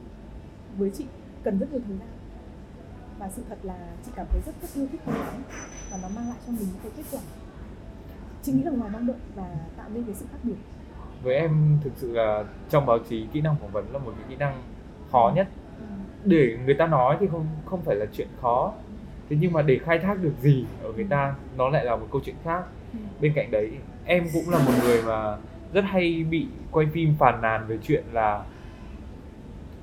với 0.79 0.91
chị 0.91 1.05
cần 1.43 1.59
rất 1.59 1.73
nhiều 1.73 1.81
thời 1.87 1.97
gian. 1.97 2.09
Và 3.19 3.29
sự 3.29 3.43
thật 3.49 3.59
là 3.63 3.79
chị 4.07 4.13
cảm 4.17 4.27
thấy 4.31 4.41
rất 4.47 4.53
rất 4.63 4.69
yêu 4.75 4.87
thích 4.93 5.01
cái 5.07 5.15
đó 5.15 5.33
và 5.91 5.99
nó 6.03 6.09
mang 6.17 6.29
lại 6.29 6.39
cho 6.47 6.53
mình 6.53 6.67
những 6.73 6.81
cái 6.83 6.93
kết 6.97 7.05
quả 7.11 7.21
chị 8.43 8.53
nghĩ 8.53 8.63
là 8.63 8.71
ngoài 8.71 8.91
năng 8.91 9.07
lượng 9.07 9.21
và 9.35 9.57
tạo 9.77 9.89
nên 9.95 10.05
cái 10.05 10.15
sự 10.15 10.27
khác 10.33 10.39
biệt. 10.43 10.57
Với 11.23 11.35
em 11.35 11.79
thực 11.85 11.93
sự 11.97 12.13
là 12.13 12.45
trong 12.71 12.87
báo 12.87 12.99
chí 13.09 13.27
kỹ 13.33 13.41
năng 13.41 13.57
phỏng 13.57 13.73
vấn 13.73 13.93
là 13.93 13.99
một 13.99 14.13
cái 14.19 14.25
kỹ 14.29 14.37
năng 14.37 14.63
khó 15.13 15.33
nhất. 15.35 15.49
Để 16.25 16.59
người 16.65 16.75
ta 16.75 16.87
nói 16.87 17.17
thì 17.21 17.27
không 17.27 17.47
không 17.65 17.83
phải 17.83 17.97
là 17.97 18.07
chuyện 18.13 18.29
khó. 18.41 18.73
Thế 19.31 19.37
nhưng 19.41 19.53
mà 19.53 19.63
để 19.63 19.79
khai 19.79 19.99
thác 19.99 20.23
được 20.23 20.33
gì 20.41 20.65
ở 20.83 20.93
người 20.93 21.07
ta 21.11 21.35
nó 21.57 21.69
lại 21.69 21.85
là 21.85 21.97
một 21.97 22.07
câu 22.13 22.21
chuyện 22.25 22.37
khác. 22.45 22.65
Bên 23.21 23.33
cạnh 23.35 23.51
đấy, 23.51 23.71
em 24.05 24.25
cũng 24.33 24.51
là 24.51 24.59
một 24.59 24.73
người 24.85 25.03
mà 25.03 25.37
rất 25.73 25.85
hay 25.85 26.27
bị 26.31 26.47
quay 26.71 26.87
phim 26.87 27.15
phàn 27.19 27.43
nàn 27.43 27.65
về 27.67 27.79
chuyện 27.83 28.05
là 28.13 28.45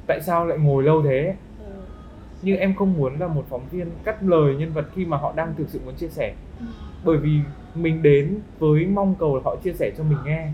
tại 0.07 0.21
sao 0.21 0.45
lại 0.45 0.57
ngồi 0.57 0.83
lâu 0.83 1.03
thế? 1.03 1.35
Nhưng 2.41 2.57
em 2.57 2.75
không 2.75 2.93
muốn 2.93 3.19
là 3.19 3.27
một 3.27 3.45
phóng 3.49 3.67
viên 3.71 3.87
cắt 4.03 4.23
lời 4.23 4.55
nhân 4.55 4.73
vật 4.73 4.85
khi 4.95 5.05
mà 5.05 5.17
họ 5.17 5.33
đang 5.35 5.53
thực 5.57 5.69
sự 5.69 5.79
muốn 5.85 5.95
chia 5.95 6.07
sẻ. 6.07 6.33
Bởi 7.05 7.17
vì 7.17 7.39
mình 7.75 8.01
đến 8.01 8.39
với 8.59 8.85
mong 8.85 9.15
cầu 9.19 9.35
là 9.35 9.41
họ 9.45 9.55
chia 9.63 9.73
sẻ 9.73 9.91
cho 9.97 10.03
mình 10.03 10.17
nghe, 10.25 10.51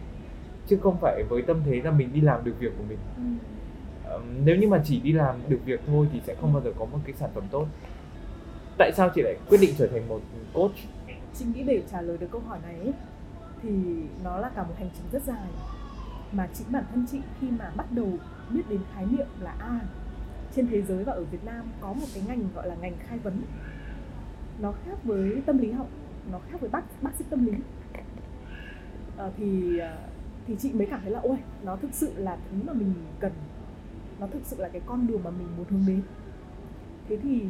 chứ 0.67 0.77
không 0.81 0.97
phải 1.01 1.23
với 1.29 1.41
tâm 1.41 1.61
thế 1.65 1.81
là 1.83 1.91
mình 1.91 2.09
đi 2.13 2.21
làm 2.21 2.43
được 2.43 2.53
việc 2.59 2.71
của 2.77 2.83
mình 2.89 2.97
nếu 4.43 4.55
như 4.55 4.67
mà 4.67 4.81
chỉ 4.85 4.99
đi 4.99 5.11
làm 5.11 5.35
được 5.47 5.59
việc 5.65 5.81
thôi 5.87 6.07
thì 6.13 6.21
sẽ 6.27 6.35
không 6.41 6.53
bao 6.53 6.61
giờ 6.63 6.71
có 6.79 6.85
một 6.85 6.97
cái 7.05 7.13
sản 7.15 7.29
phẩm 7.33 7.43
tốt. 7.51 7.67
Tại 8.77 8.91
sao 8.95 9.09
chị 9.15 9.21
lại 9.21 9.35
quyết 9.49 9.57
định 9.61 9.73
trở 9.77 9.87
thành 9.87 10.07
một 10.07 10.19
coach? 10.53 10.75
Chị 11.33 11.45
nghĩ 11.45 11.63
để 11.63 11.83
trả 11.91 12.01
lời 12.01 12.17
được 12.17 12.27
câu 12.31 12.41
hỏi 12.47 12.59
này 12.63 12.75
ấy, 12.75 12.93
thì 13.61 13.69
nó 14.23 14.37
là 14.37 14.49
cả 14.49 14.63
một 14.63 14.73
hành 14.77 14.89
trình 14.93 15.05
rất 15.11 15.23
dài. 15.23 15.47
Mà 16.31 16.47
chính 16.53 16.67
bản 16.71 16.83
thân 16.91 17.05
chị 17.11 17.19
khi 17.41 17.47
mà 17.59 17.71
bắt 17.75 17.91
đầu 17.91 18.13
biết 18.49 18.61
đến 18.69 18.79
khái 18.93 19.05
niệm 19.05 19.27
là 19.41 19.55
a 19.59 19.67
à, 19.67 19.81
trên 20.55 20.67
thế 20.67 20.81
giới 20.81 21.03
và 21.03 21.13
ở 21.13 21.23
Việt 21.23 21.45
Nam 21.45 21.65
có 21.81 21.93
một 21.93 22.07
cái 22.13 22.23
ngành 22.27 22.43
gọi 22.55 22.67
là 22.67 22.75
ngành 22.75 22.93
khai 23.07 23.17
vấn. 23.17 23.41
Nó 24.59 24.73
khác 24.85 25.03
với 25.03 25.41
tâm 25.45 25.57
lý 25.57 25.71
học 25.71 25.87
nó 26.31 26.39
khác 26.51 26.61
với 26.61 26.69
bác 26.69 26.81
bác 27.01 27.15
sĩ 27.15 27.25
tâm 27.29 27.45
lý. 27.45 27.53
À, 29.17 29.29
thì 29.37 29.77
ờ, 29.77 29.97
thì 30.47 30.55
chị 30.59 30.73
mới 30.73 30.87
cảm 30.91 30.99
thấy 31.01 31.11
là 31.11 31.19
ôi 31.19 31.37
nó 31.63 31.75
thực 31.75 31.93
sự 31.93 32.13
là 32.15 32.37
thứ 32.51 32.57
mà 32.63 32.73
mình 32.73 32.93
cần 33.19 33.31
nó 34.19 34.27
thực 34.27 34.41
sự 34.45 34.57
là 34.59 34.67
cái 34.67 34.81
con 34.85 35.07
đường 35.07 35.21
mà 35.23 35.29
mình 35.29 35.47
muốn 35.57 35.65
hướng 35.69 35.83
đến. 35.87 36.01
Thế 37.09 37.17
thì 37.23 37.41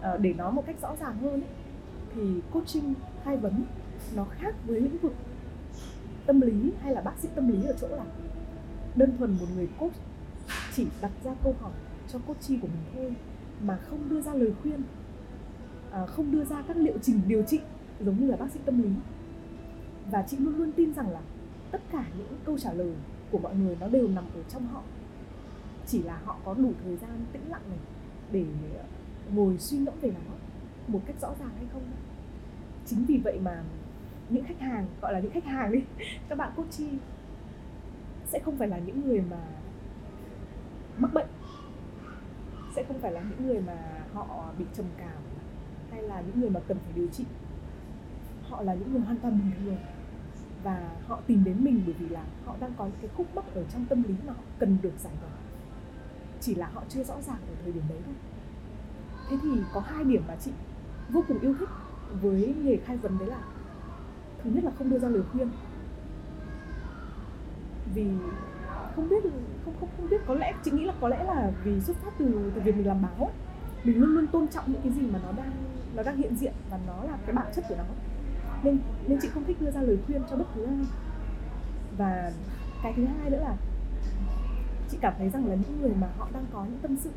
ờ, 0.00 0.18
để 0.18 0.32
nói 0.32 0.52
một 0.52 0.66
cách 0.66 0.76
rõ 0.82 0.96
ràng 1.00 1.18
hơn 1.18 1.32
ấy, 1.32 1.50
thì 2.14 2.40
coaching 2.52 2.94
khai 3.24 3.36
vấn 3.36 3.64
nó 4.16 4.24
khác 4.24 4.54
với 4.66 4.80
lĩnh 4.80 4.98
vực 4.98 5.12
tâm 6.26 6.40
lý 6.40 6.72
hay 6.82 6.94
là 6.94 7.00
bác 7.00 7.18
sĩ 7.18 7.28
tâm 7.34 7.48
lý 7.48 7.64
ở 7.66 7.74
chỗ 7.80 7.88
là 7.88 8.04
đơn 8.94 9.16
thuần 9.18 9.36
một 9.40 9.46
người 9.54 9.68
coach 9.78 9.94
chỉ 10.74 10.86
đặt 11.00 11.10
ra 11.24 11.34
câu 11.44 11.54
hỏi 11.60 11.72
cho 12.08 12.18
coachee 12.18 12.58
của 12.62 12.68
mình 12.68 12.84
thôi 12.94 13.14
mà 13.62 13.78
không 13.90 14.08
đưa 14.08 14.20
ra 14.20 14.34
lời 14.34 14.52
khuyên 14.62 14.82
à, 15.90 16.06
không 16.06 16.32
đưa 16.32 16.44
ra 16.44 16.62
các 16.68 16.76
liệu 16.76 16.94
trình 17.02 17.20
điều 17.26 17.42
trị 17.42 17.60
giống 18.00 18.20
như 18.20 18.26
là 18.26 18.36
bác 18.36 18.50
sĩ 18.52 18.60
tâm 18.64 18.82
lý. 18.82 18.90
Và 20.10 20.24
chị 20.28 20.36
luôn 20.36 20.56
luôn 20.56 20.72
tin 20.72 20.94
rằng 20.94 21.10
là 21.10 21.20
tất 21.70 21.80
cả 21.92 22.04
những 22.18 22.26
câu 22.44 22.58
trả 22.58 22.72
lời 22.72 22.92
của 23.30 23.38
mọi 23.38 23.54
người 23.56 23.76
nó 23.80 23.88
đều 23.88 24.08
nằm 24.08 24.24
ở 24.34 24.42
trong 24.48 24.66
họ 24.66 24.82
chỉ 25.90 26.02
là 26.02 26.18
họ 26.24 26.36
có 26.44 26.54
đủ 26.54 26.72
thời 26.84 26.96
gian 26.96 27.10
tĩnh 27.32 27.42
lặng 27.48 27.62
này 27.68 27.78
để 28.32 28.44
ờ, 28.78 28.84
ngồi 29.34 29.58
suy 29.58 29.78
ngẫm 29.78 29.94
về 30.00 30.10
nó 30.10 30.34
một 30.86 31.00
cách 31.06 31.16
rõ 31.20 31.28
ràng 31.40 31.50
hay 31.56 31.66
không? 31.72 31.82
Chính 32.86 33.04
vì 33.04 33.20
vậy 33.24 33.38
mà 33.42 33.62
những 34.28 34.44
khách 34.44 34.60
hàng, 34.60 34.86
gọi 35.02 35.12
là 35.12 35.20
những 35.20 35.32
khách 35.32 35.44
hàng 35.44 35.72
đi, 35.72 35.80
các 36.28 36.38
bạn 36.38 36.52
coachee 36.56 36.98
sẽ 38.26 38.38
không 38.38 38.56
phải 38.56 38.68
là 38.68 38.78
những 38.78 39.08
người 39.08 39.22
mà 39.30 39.38
mắc 40.98 41.14
bệnh, 41.14 41.28
sẽ 42.76 42.84
không 42.88 42.98
phải 42.98 43.12
là 43.12 43.22
những 43.30 43.46
người 43.46 43.60
mà 43.60 44.04
họ 44.12 44.52
bị 44.58 44.64
trầm 44.74 44.86
cảm 44.98 45.18
hay 45.90 46.02
là 46.02 46.20
những 46.20 46.40
người 46.40 46.50
mà 46.50 46.60
cần 46.68 46.78
phải 46.84 46.92
điều 46.94 47.06
trị. 47.06 47.24
Họ 48.48 48.62
là 48.62 48.74
những 48.74 48.92
người 48.92 49.00
hoàn 49.00 49.16
toàn 49.16 49.38
bình 49.38 49.50
thường 49.64 49.76
và 50.62 50.90
họ 51.06 51.20
tìm 51.26 51.44
đến 51.44 51.64
mình 51.64 51.82
bởi 51.86 51.94
vì 51.98 52.08
là 52.08 52.24
họ 52.44 52.56
đang 52.60 52.72
có 52.76 52.84
những 52.84 52.98
cái 53.00 53.10
khúc 53.16 53.34
mắc 53.34 53.44
ở 53.54 53.64
trong 53.72 53.86
tâm 53.86 54.02
lý 54.02 54.14
mà 54.26 54.32
họ 54.32 54.42
cần 54.58 54.78
được 54.82 54.92
giải 54.98 55.12
tỏa 55.20 55.39
chỉ 56.40 56.54
là 56.54 56.68
họ 56.74 56.82
chưa 56.88 57.02
rõ 57.04 57.14
ràng 57.20 57.38
ở 57.48 57.54
thời 57.62 57.72
điểm 57.72 57.82
đấy 57.88 57.98
thôi. 58.06 58.14
Thế 59.30 59.36
thì 59.42 59.60
có 59.74 59.80
hai 59.80 60.04
điểm 60.04 60.22
mà 60.28 60.36
chị 60.44 60.50
vô 61.10 61.24
cùng 61.28 61.38
yêu 61.40 61.54
thích 61.58 61.68
với 62.22 62.54
nghề 62.62 62.76
khai 62.76 62.96
vấn 62.96 63.18
đấy 63.18 63.28
là, 63.28 63.40
thứ 64.42 64.50
nhất 64.50 64.64
là 64.64 64.70
không 64.78 64.90
đưa 64.90 64.98
ra 64.98 65.08
lời 65.08 65.22
khuyên. 65.32 65.48
Vì 67.94 68.06
không 68.96 69.08
biết, 69.08 69.22
không 69.64 69.74
không 69.80 69.88
không 69.96 70.08
biết 70.10 70.20
có 70.26 70.34
lẽ, 70.34 70.54
chị 70.64 70.70
nghĩ 70.70 70.84
là 70.84 70.94
có 71.00 71.08
lẽ 71.08 71.24
là 71.24 71.52
vì 71.64 71.80
xuất 71.80 71.96
phát 71.96 72.10
từ 72.18 72.52
từ 72.54 72.60
việc 72.60 72.76
mình 72.76 72.86
làm 72.86 73.02
báo 73.02 73.30
mình 73.84 74.00
luôn 74.00 74.14
luôn 74.14 74.26
tôn 74.26 74.48
trọng 74.48 74.72
những 74.72 74.82
cái 74.82 74.92
gì 74.92 75.02
mà 75.12 75.18
nó 75.24 75.32
đang 75.32 75.52
nó 75.94 76.02
đang 76.02 76.16
hiện 76.16 76.36
diện 76.36 76.52
và 76.70 76.78
nó 76.86 77.04
là 77.04 77.18
cái 77.26 77.34
bản 77.34 77.46
chất 77.54 77.64
của 77.68 77.74
nó. 77.78 77.84
Nên 78.62 78.78
nên 79.06 79.18
chị 79.22 79.28
không 79.28 79.44
thích 79.44 79.56
đưa 79.60 79.70
ra 79.70 79.82
lời 79.82 79.98
khuyên 80.06 80.22
cho 80.30 80.36
bất 80.36 80.44
cứ 80.54 80.64
ai. 80.64 80.84
Và 81.98 82.32
cái 82.82 82.92
thứ 82.96 83.04
hai 83.04 83.30
nữa 83.30 83.40
là 83.40 83.56
chị 84.90 84.98
cảm 85.00 85.14
thấy 85.18 85.28
rằng 85.28 85.46
là 85.46 85.54
những 85.54 85.80
người 85.80 85.92
mà 86.00 86.08
họ 86.18 86.28
đang 86.32 86.44
có 86.52 86.64
những 86.64 86.78
tâm 86.78 86.96
sự 86.96 87.10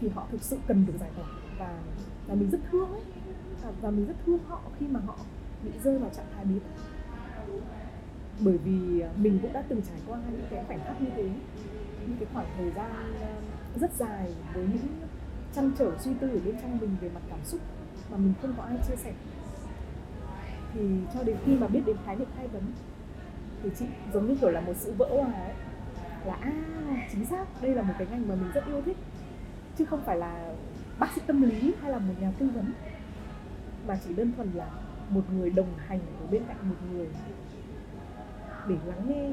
thì 0.00 0.08
họ 0.08 0.26
thực 0.30 0.42
sự 0.42 0.58
cần 0.66 0.86
được 0.86 0.92
giải 1.00 1.10
tỏa. 1.16 1.26
Và 1.58 1.78
và 2.26 2.34
mình 2.34 2.50
rất 2.50 2.58
thương 2.72 2.92
ấy. 2.92 3.02
Và, 3.62 3.72
và 3.80 3.90
mình 3.90 4.06
rất 4.06 4.14
thương 4.26 4.38
họ 4.46 4.60
khi 4.78 4.86
mà 4.86 5.00
họ 5.06 5.16
bị 5.64 5.70
rơi 5.84 5.98
vào 5.98 6.10
trạng 6.10 6.26
thái 6.34 6.44
bế 6.44 6.54
tắc. 6.58 6.84
Bởi 8.40 8.58
vì 8.58 9.00
à, 9.00 9.10
mình 9.16 9.38
cũng 9.42 9.52
đã 9.52 9.62
từng 9.68 9.82
trải 9.82 9.98
qua 10.06 10.18
những 10.30 10.46
cái 10.50 10.64
khoảnh 10.64 10.80
khắc 10.84 11.02
như 11.02 11.08
thế. 11.16 11.30
Những 12.06 12.16
cái 12.18 12.28
khoảng 12.32 12.46
thời 12.56 12.70
gian 12.70 12.90
à, 13.22 13.36
rất 13.80 13.92
dài 13.92 14.34
với 14.54 14.64
những 14.64 14.86
trăn 15.54 15.72
trở 15.78 15.92
suy 15.98 16.14
tư 16.20 16.30
ở 16.30 16.40
bên 16.44 16.56
trong 16.62 16.78
mình 16.78 16.96
về 17.00 17.10
mặt 17.14 17.20
cảm 17.30 17.38
xúc 17.44 17.60
mà 18.10 18.16
mình 18.16 18.32
không 18.42 18.54
có 18.56 18.62
ai 18.62 18.78
chia 18.88 18.96
sẻ. 18.96 19.12
Thì 20.74 20.80
cho 21.14 21.22
đến 21.22 21.36
khi 21.44 21.54
mà 21.54 21.66
biết 21.66 21.80
đến 21.86 21.96
khái 22.04 22.16
niệm 22.16 22.28
khai 22.36 22.48
vấn 22.48 22.62
thì 23.62 23.70
chị 23.78 23.86
giống 24.12 24.26
như 24.26 24.36
kiểu 24.40 24.50
là 24.50 24.60
một 24.60 24.72
sự 24.76 24.94
vỡ 24.98 25.06
hòa 25.10 25.32
ấy 25.32 25.54
là 26.26 26.34
à 26.34 26.52
chính 27.12 27.24
xác 27.24 27.62
đây 27.62 27.74
là 27.74 27.82
một 27.82 27.94
cái 27.98 28.06
ngành 28.10 28.28
mà 28.28 28.34
mình 28.34 28.50
rất 28.54 28.66
yêu 28.66 28.82
thích 28.82 28.96
chứ 29.78 29.84
không 29.84 30.02
phải 30.04 30.16
là 30.16 30.54
bác 30.98 31.12
sĩ 31.14 31.20
tâm 31.26 31.42
lý 31.42 31.74
hay 31.82 31.90
là 31.90 31.98
một 31.98 32.14
nhà 32.20 32.32
tư 32.38 32.48
vấn 32.54 32.72
mà 33.88 33.98
chỉ 34.04 34.14
đơn 34.14 34.32
thuần 34.36 34.50
là 34.54 34.70
một 35.08 35.22
người 35.32 35.50
đồng 35.50 35.74
hành 35.86 36.00
ở 36.20 36.26
bên 36.30 36.42
cạnh 36.48 36.56
một 36.62 36.76
người 36.92 37.08
để 38.68 38.76
lắng 38.86 39.02
nghe 39.08 39.30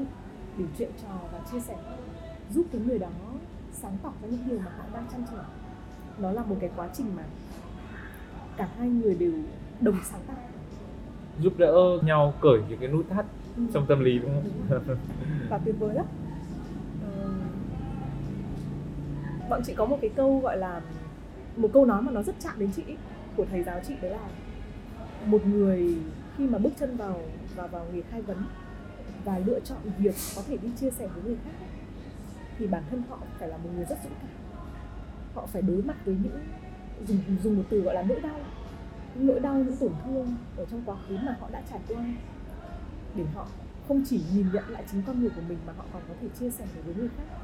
để 0.58 0.64
chuyện 0.78 0.90
trò 1.02 1.18
và 1.32 1.40
chia 1.52 1.60
sẻ 1.60 1.76
giúp 2.50 2.66
cái 2.72 2.80
người 2.80 2.98
đó 2.98 3.08
sáng 3.72 3.96
tỏ 4.02 4.12
ra 4.22 4.28
những 4.30 4.48
điều 4.48 4.58
mà 4.58 4.70
họ 4.78 4.84
đang 4.94 5.06
chăn 5.12 5.24
trở 5.30 5.44
nó 6.18 6.30
là 6.30 6.42
một 6.44 6.56
cái 6.60 6.70
quá 6.76 6.88
trình 6.94 7.06
mà 7.16 7.22
cả 8.56 8.68
hai 8.78 8.88
người 8.88 9.14
đều 9.14 9.32
đồng 9.80 9.96
sáng 10.04 10.20
tạo 10.26 10.36
giúp 11.38 11.52
đỡ 11.58 11.98
nhau 12.02 12.34
cởi 12.40 12.60
những 12.68 12.78
cái 12.78 12.88
nút 12.88 13.06
thắt 13.10 13.26
ừ. 13.56 13.62
trong 13.74 13.86
tâm 13.86 14.00
lý 14.00 14.18
đúng 14.18 14.30
không? 14.34 14.44
Đúng 14.68 14.96
và 15.48 15.58
tuyệt 15.58 15.74
vời 15.78 15.94
lắm. 15.94 16.06
Bọn 19.50 19.60
chị 19.64 19.74
có 19.74 19.84
một 19.84 19.98
cái 20.00 20.10
câu 20.16 20.40
gọi 20.40 20.58
là, 20.58 20.80
một 21.56 21.70
câu 21.72 21.84
nói 21.84 22.02
mà 22.02 22.12
nó 22.12 22.22
rất 22.22 22.34
chạm 22.40 22.58
đến 22.58 22.70
chị 22.76 22.82
của 23.36 23.44
thầy 23.50 23.62
giáo 23.62 23.80
chị, 23.88 23.94
đấy 24.02 24.10
là 24.10 24.28
một 25.26 25.46
người 25.46 25.96
khi 26.36 26.46
mà 26.46 26.58
bước 26.58 26.72
chân 26.80 26.96
vào 26.96 27.20
vào 27.56 27.68
vào 27.68 27.86
nghề 27.92 28.02
khai 28.02 28.22
vấn 28.22 28.44
và 29.24 29.38
lựa 29.38 29.60
chọn 29.60 29.78
việc 29.98 30.14
có 30.36 30.42
thể 30.46 30.56
đi 30.56 30.68
chia 30.80 30.90
sẻ 30.90 31.06
với 31.06 31.22
người 31.24 31.36
khác 31.44 31.66
thì 32.58 32.66
bản 32.66 32.82
thân 32.90 33.02
họ 33.08 33.18
phải 33.38 33.48
là 33.48 33.56
một 33.56 33.70
người 33.76 33.84
rất 33.84 33.98
dũng 34.04 34.12
cảm. 34.22 34.30
Họ 35.34 35.46
phải 35.46 35.62
đối 35.62 35.82
mặt 35.82 35.96
với 36.04 36.16
những, 36.22 36.38
dùng 37.06 37.18
dùng 37.42 37.56
một 37.56 37.64
từ 37.70 37.80
gọi 37.80 37.94
là 37.94 38.02
nỗi 38.02 38.20
đau, 38.20 38.40
những 39.14 39.26
nỗi 39.26 39.40
đau, 39.40 39.54
những 39.54 39.76
tổn 39.76 39.92
thương 40.04 40.36
ở 40.56 40.64
trong 40.70 40.82
quá 40.86 40.96
khứ 41.08 41.16
mà 41.22 41.36
họ 41.40 41.48
đã 41.52 41.62
trải 41.70 41.80
qua, 41.88 42.04
để 43.14 43.24
họ 43.34 43.46
không 43.88 44.02
chỉ 44.06 44.22
nhìn 44.34 44.46
nhận 44.52 44.64
lại 44.68 44.84
chính 44.92 45.02
con 45.06 45.20
người 45.20 45.30
của 45.30 45.42
mình 45.48 45.58
mà 45.66 45.72
họ 45.76 45.84
còn 45.92 46.02
có 46.08 46.14
thể 46.20 46.28
chia 46.40 46.50
sẻ 46.50 46.64
với 46.84 46.94
người 46.94 47.08
khác 47.16 47.38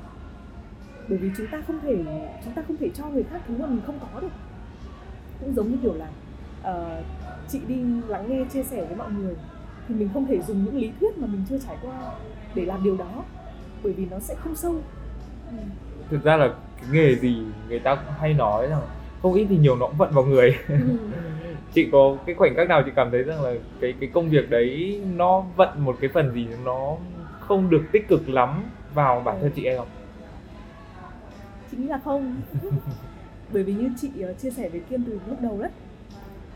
bởi 1.09 1.19
vì 1.19 1.31
chúng 1.37 1.47
ta 1.47 1.63
không 1.67 1.81
thể 1.83 1.97
chúng 2.45 2.55
ta 2.55 2.63
không 2.69 2.77
thể 2.77 2.89
cho 2.95 3.09
người 3.09 3.23
khác 3.23 3.41
thứ 3.49 3.55
mà 3.59 3.67
mình 3.67 3.83
không 3.87 3.99
có 4.15 4.21
được 4.21 4.33
cũng 5.41 5.55
giống 5.55 5.71
như 5.71 5.77
kiểu 5.83 5.95
là 5.95 6.09
uh, 6.71 7.05
chị 7.49 7.61
đi 7.69 7.77
lắng 8.09 8.25
nghe 8.29 8.45
chia 8.53 8.63
sẻ 8.63 8.85
với 8.85 8.97
mọi 8.97 9.11
người 9.11 9.35
thì 9.89 9.95
mình 9.95 10.09
không 10.15 10.27
thể 10.27 10.41
dùng 10.43 10.65
những 10.65 10.77
lý 10.77 10.91
thuyết 11.01 11.19
mà 11.19 11.27
mình 11.27 11.45
chưa 11.49 11.59
trải 11.59 11.77
qua 11.83 11.95
để 12.55 12.65
làm 12.65 12.85
điều 12.85 12.97
đó 12.97 13.25
bởi 13.83 13.93
vì 13.93 14.07
nó 14.11 14.19
sẽ 14.19 14.35
không 14.35 14.57
sâu 14.57 14.75
ừ. 15.51 15.57
thực 16.11 16.25
ra 16.25 16.37
là 16.37 16.49
cái 16.81 16.91
nghề 16.93 17.15
gì 17.15 17.43
người 17.69 17.79
ta 17.79 17.95
cũng 17.95 18.15
hay 18.19 18.35
nói 18.35 18.67
rằng 18.67 18.81
không 19.23 19.35
ít 19.35 19.47
thì 19.49 19.57
nhiều 19.57 19.77
nó 19.77 19.87
cũng 19.87 19.97
vận 19.97 20.11
vào 20.13 20.25
người 20.25 20.57
ừ. 20.69 20.77
chị 21.73 21.89
có 21.93 22.17
cái 22.27 22.35
khoảnh 22.35 22.55
khắc 22.57 22.69
nào 22.69 22.83
chị 22.87 22.91
cảm 22.97 23.11
thấy 23.11 23.23
rằng 23.23 23.43
là 23.43 23.53
cái 23.81 23.95
cái 24.01 24.11
công 24.13 24.29
việc 24.29 24.51
đấy 24.51 25.01
nó 25.17 25.41
vận 25.57 25.85
một 25.85 25.97
cái 26.01 26.11
phần 26.15 26.33
gì 26.35 26.47
nó 26.65 26.97
không 27.41 27.71
được 27.71 27.83
tích 27.93 28.09
cực 28.09 28.29
lắm 28.29 28.65
vào 28.95 29.21
bản 29.21 29.39
thân 29.41 29.51
chị 29.55 29.67
hay 29.67 29.77
không 29.77 29.89
chị 31.71 31.77
nghĩ 31.77 31.87
là 31.87 31.99
không. 31.99 32.41
Bởi 33.53 33.63
vì 33.63 33.75
như 33.75 33.91
chị 34.01 34.11
uh, 34.31 34.39
chia 34.39 34.51
sẻ 34.51 34.69
với 34.69 34.81
kiên 34.81 35.05
từ 35.05 35.21
lúc 35.29 35.41
đầu 35.41 35.59
đấy 35.61 35.71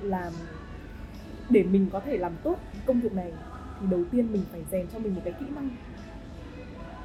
là 0.03 0.31
để 1.51 1.63
mình 1.63 1.87
có 1.93 2.01
thể 2.01 2.19
làm 2.19 2.33
tốt 2.43 2.59
công 2.87 3.01
việc 3.01 3.13
này 3.13 3.33
thì 3.81 3.87
đầu 3.91 4.05
tiên 4.11 4.33
mình 4.33 4.43
phải 4.53 4.61
rèn 4.71 4.87
cho 4.93 4.99
mình 4.99 5.15
một 5.15 5.21
cái 5.25 5.33
kỹ 5.41 5.47
năng 5.55 5.71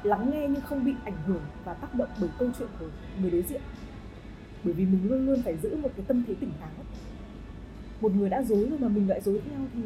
lắng 0.02 0.30
nghe 0.32 0.48
nhưng 0.48 0.62
không 0.62 0.84
bị 0.84 0.94
ảnh 1.04 1.16
hưởng 1.26 1.42
và 1.64 1.74
tác 1.74 1.94
động 1.94 2.08
bởi 2.20 2.30
câu 2.38 2.48
chuyện 2.58 2.68
của 2.80 2.86
người 3.20 3.30
đối 3.30 3.42
diện. 3.42 3.60
Bởi 4.64 4.74
vì 4.74 4.84
mình 4.84 5.00
luôn 5.08 5.26
luôn 5.26 5.42
phải 5.42 5.56
giữ 5.62 5.76
một 5.76 5.90
cái 5.96 6.04
tâm 6.08 6.24
thế 6.28 6.34
tỉnh 6.40 6.52
táo. 6.60 6.84
Một 8.00 8.12
người 8.14 8.28
đã 8.28 8.42
dối 8.42 8.66
rồi 8.70 8.78
mà 8.78 8.88
mình 8.88 9.08
lại 9.08 9.20
dối 9.20 9.40
theo 9.50 9.58
thì 9.74 9.82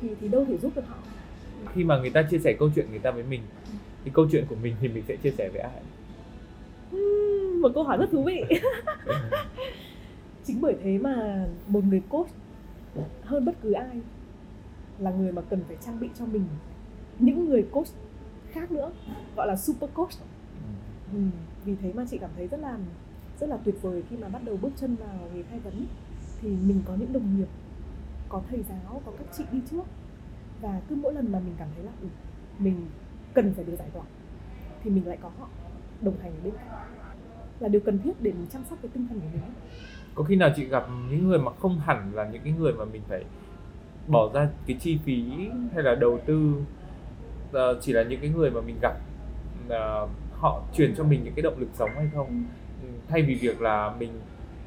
thì 0.00 0.08
thì 0.20 0.28
đâu 0.28 0.44
thể 0.44 0.58
giúp 0.58 0.72
được 0.76 0.86
họ. 0.88 0.96
Khi 1.74 1.84
mà 1.84 1.98
người 1.98 2.10
ta 2.10 2.22
chia 2.22 2.38
sẻ 2.38 2.56
câu 2.58 2.70
chuyện 2.74 2.86
người 2.90 2.98
ta 2.98 3.10
với 3.10 3.22
mình 3.22 3.40
thì 4.04 4.10
câu 4.14 4.28
chuyện 4.32 4.44
của 4.48 4.56
mình 4.62 4.76
thì 4.80 4.88
mình 4.88 5.04
sẽ 5.08 5.16
chia 5.16 5.30
sẻ 5.30 5.48
với 5.52 5.60
ai 5.62 5.82
một 7.60 7.70
câu 7.74 7.84
hỏi 7.84 7.98
rất 7.98 8.10
thú 8.10 8.24
vị. 8.24 8.44
Chính 10.44 10.60
bởi 10.60 10.76
thế 10.82 10.98
mà 10.98 11.46
một 11.66 11.84
người 11.84 12.02
coach 12.08 12.28
hơn 13.22 13.44
bất 13.44 13.54
cứ 13.62 13.72
ai 13.72 14.00
là 14.98 15.10
người 15.10 15.32
mà 15.32 15.42
cần 15.42 15.60
phải 15.68 15.76
trang 15.80 16.00
bị 16.00 16.08
cho 16.18 16.26
mình 16.26 16.44
những 17.18 17.48
người 17.48 17.66
coach 17.72 17.88
khác 18.50 18.72
nữa 18.72 18.90
gọi 19.36 19.46
là 19.46 19.56
super 19.56 19.90
coach. 19.94 20.12
Ừ. 21.12 21.18
vì 21.64 21.76
thế 21.82 21.92
mà 21.92 22.04
chị 22.10 22.18
cảm 22.18 22.30
thấy 22.36 22.46
rất 22.46 22.60
là 22.60 22.78
rất 23.40 23.48
là 23.48 23.56
tuyệt 23.64 23.82
vời 23.82 24.02
khi 24.10 24.16
mà 24.16 24.28
bắt 24.28 24.42
đầu 24.44 24.58
bước 24.62 24.70
chân 24.76 24.96
vào 24.96 25.28
nghề 25.34 25.42
khai 25.42 25.58
vấn. 25.58 25.86
Thì 26.40 26.48
mình 26.48 26.82
có 26.84 26.94
những 26.94 27.12
đồng 27.12 27.36
nghiệp 27.38 27.48
có 28.28 28.42
thầy 28.50 28.62
giáo 28.68 29.02
có 29.06 29.12
các 29.18 29.26
chị 29.36 29.44
đi 29.52 29.60
trước. 29.70 29.82
Và 30.60 30.80
cứ 30.88 30.96
mỗi 30.96 31.14
lần 31.14 31.32
mà 31.32 31.40
mình 31.40 31.54
cảm 31.58 31.68
thấy 31.74 31.84
là 31.84 31.92
ừ, 32.00 32.06
mình 32.58 32.86
cần 33.34 33.54
phải 33.54 33.64
được 33.64 33.76
giải 33.78 33.88
tỏa 33.92 34.04
thì 34.82 34.90
mình 34.90 35.06
lại 35.06 35.18
có 35.22 35.30
họ 35.38 35.48
đồng 36.00 36.14
hành 36.22 36.32
bên 36.44 36.54
cạnh 36.56 36.99
là 37.60 37.68
điều 37.68 37.80
cần 37.80 37.98
thiết 38.04 38.12
để 38.20 38.32
mình 38.32 38.46
chăm 38.52 38.62
sóc 38.70 38.78
cái 38.82 38.90
tinh 38.94 39.06
thần 39.08 39.20
của 39.20 39.26
mình 39.32 39.40
có 40.14 40.24
khi 40.24 40.36
nào 40.36 40.50
chị 40.56 40.64
gặp 40.64 40.86
những 41.10 41.28
người 41.28 41.38
mà 41.38 41.52
không 41.58 41.78
hẳn 41.78 42.10
là 42.14 42.28
những 42.32 42.42
cái 42.44 42.52
người 42.58 42.72
mà 42.72 42.84
mình 42.84 43.02
phải 43.08 43.24
bỏ 44.06 44.30
ra 44.34 44.48
cái 44.66 44.76
chi 44.80 44.98
phí 45.04 45.24
hay 45.74 45.82
là 45.82 45.94
đầu 45.94 46.20
tư 46.26 46.54
uh, 47.50 47.56
chỉ 47.80 47.92
là 47.92 48.02
những 48.02 48.20
cái 48.20 48.30
người 48.30 48.50
mà 48.50 48.60
mình 48.60 48.76
gặp 48.82 48.94
uh, 49.66 50.10
họ 50.32 50.62
truyền 50.76 50.94
cho 50.96 51.04
mình 51.04 51.20
những 51.24 51.34
cái 51.34 51.42
động 51.42 51.58
lực 51.58 51.68
sống 51.74 51.90
hay 51.94 52.10
không 52.14 52.44
ừ. 52.82 52.88
thay 53.08 53.22
vì 53.22 53.34
việc 53.34 53.60
là 53.60 53.94
mình 53.98 54.10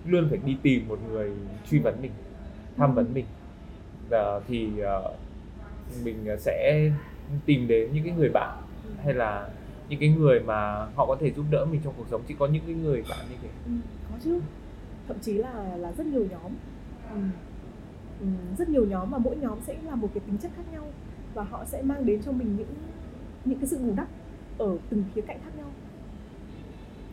luôn 0.06 0.27
phải 0.29 0.39
đi 0.45 0.58
tìm 0.62 0.88
một 0.88 0.99
người 1.12 1.32
truy 1.69 1.79
vấn 1.79 2.01
mình 2.01 2.12
tham 2.77 2.89
ừ. 2.89 2.93
vấn 2.95 3.13
mình 3.13 3.25
uh, 4.08 4.43
thì 4.47 4.69
mình 6.03 6.25
sẽ 6.39 6.89
tìm 7.45 7.67
đến 7.67 7.89
những 7.93 8.03
cái 8.03 8.13
người 8.17 8.29
bạn 8.29 8.58
ừ. 8.84 8.89
hay 9.03 9.13
là 9.13 9.49
những 9.89 10.00
cái 10.00 10.10
người 10.10 10.39
mà 10.39 10.86
họ 10.96 11.06
có 11.06 11.15
thể 11.19 11.32
giúp 11.32 11.46
đỡ 11.52 11.65
mình 11.65 11.82
trong 11.84 11.93
cuộc 11.98 12.08
sống? 12.12 12.22
Chỉ 12.28 12.36
có 12.39 12.48
những 12.48 12.63
cái 12.65 12.76
người 12.76 13.04
bạn 13.10 13.19
như 13.30 13.36
thế? 13.41 13.50
Ừ, 13.65 13.72
có 14.10 14.15
chứ. 14.24 14.41
Thậm 15.08 15.17
chí 15.22 15.34
là 15.34 15.78
là 15.78 15.91
rất 15.91 16.08
nhiều 16.08 16.26
nhóm. 16.32 16.52
Ừ. 17.13 17.19
Ừ, 18.19 18.28
rất 18.58 18.69
nhiều 18.69 18.86
nhóm 18.86 19.12
mà 19.12 19.17
mỗi 19.17 19.36
nhóm 19.36 19.60
sẽ 19.67 19.76
là 19.84 19.96
một 19.96 20.10
cái 20.13 20.22
tính 20.28 20.38
chất 20.38 20.52
khác 20.56 20.63
nhau 20.72 20.88
và 21.34 21.43
họ 21.43 21.65
sẽ 21.65 21.82
mang 21.82 22.06
đến 22.06 22.22
cho 22.26 22.32
mình 22.32 22.56
những 22.58 22.74
những 23.46 23.60
cái 23.60 23.67
sự 23.67 23.78
bù 23.78 23.93
đắp 23.96 24.08
ở 24.58 24.78
từng 24.89 25.04
khía 25.15 25.22
cạnh 25.22 25.39
khác 25.46 25.52
nhau. 25.58 25.72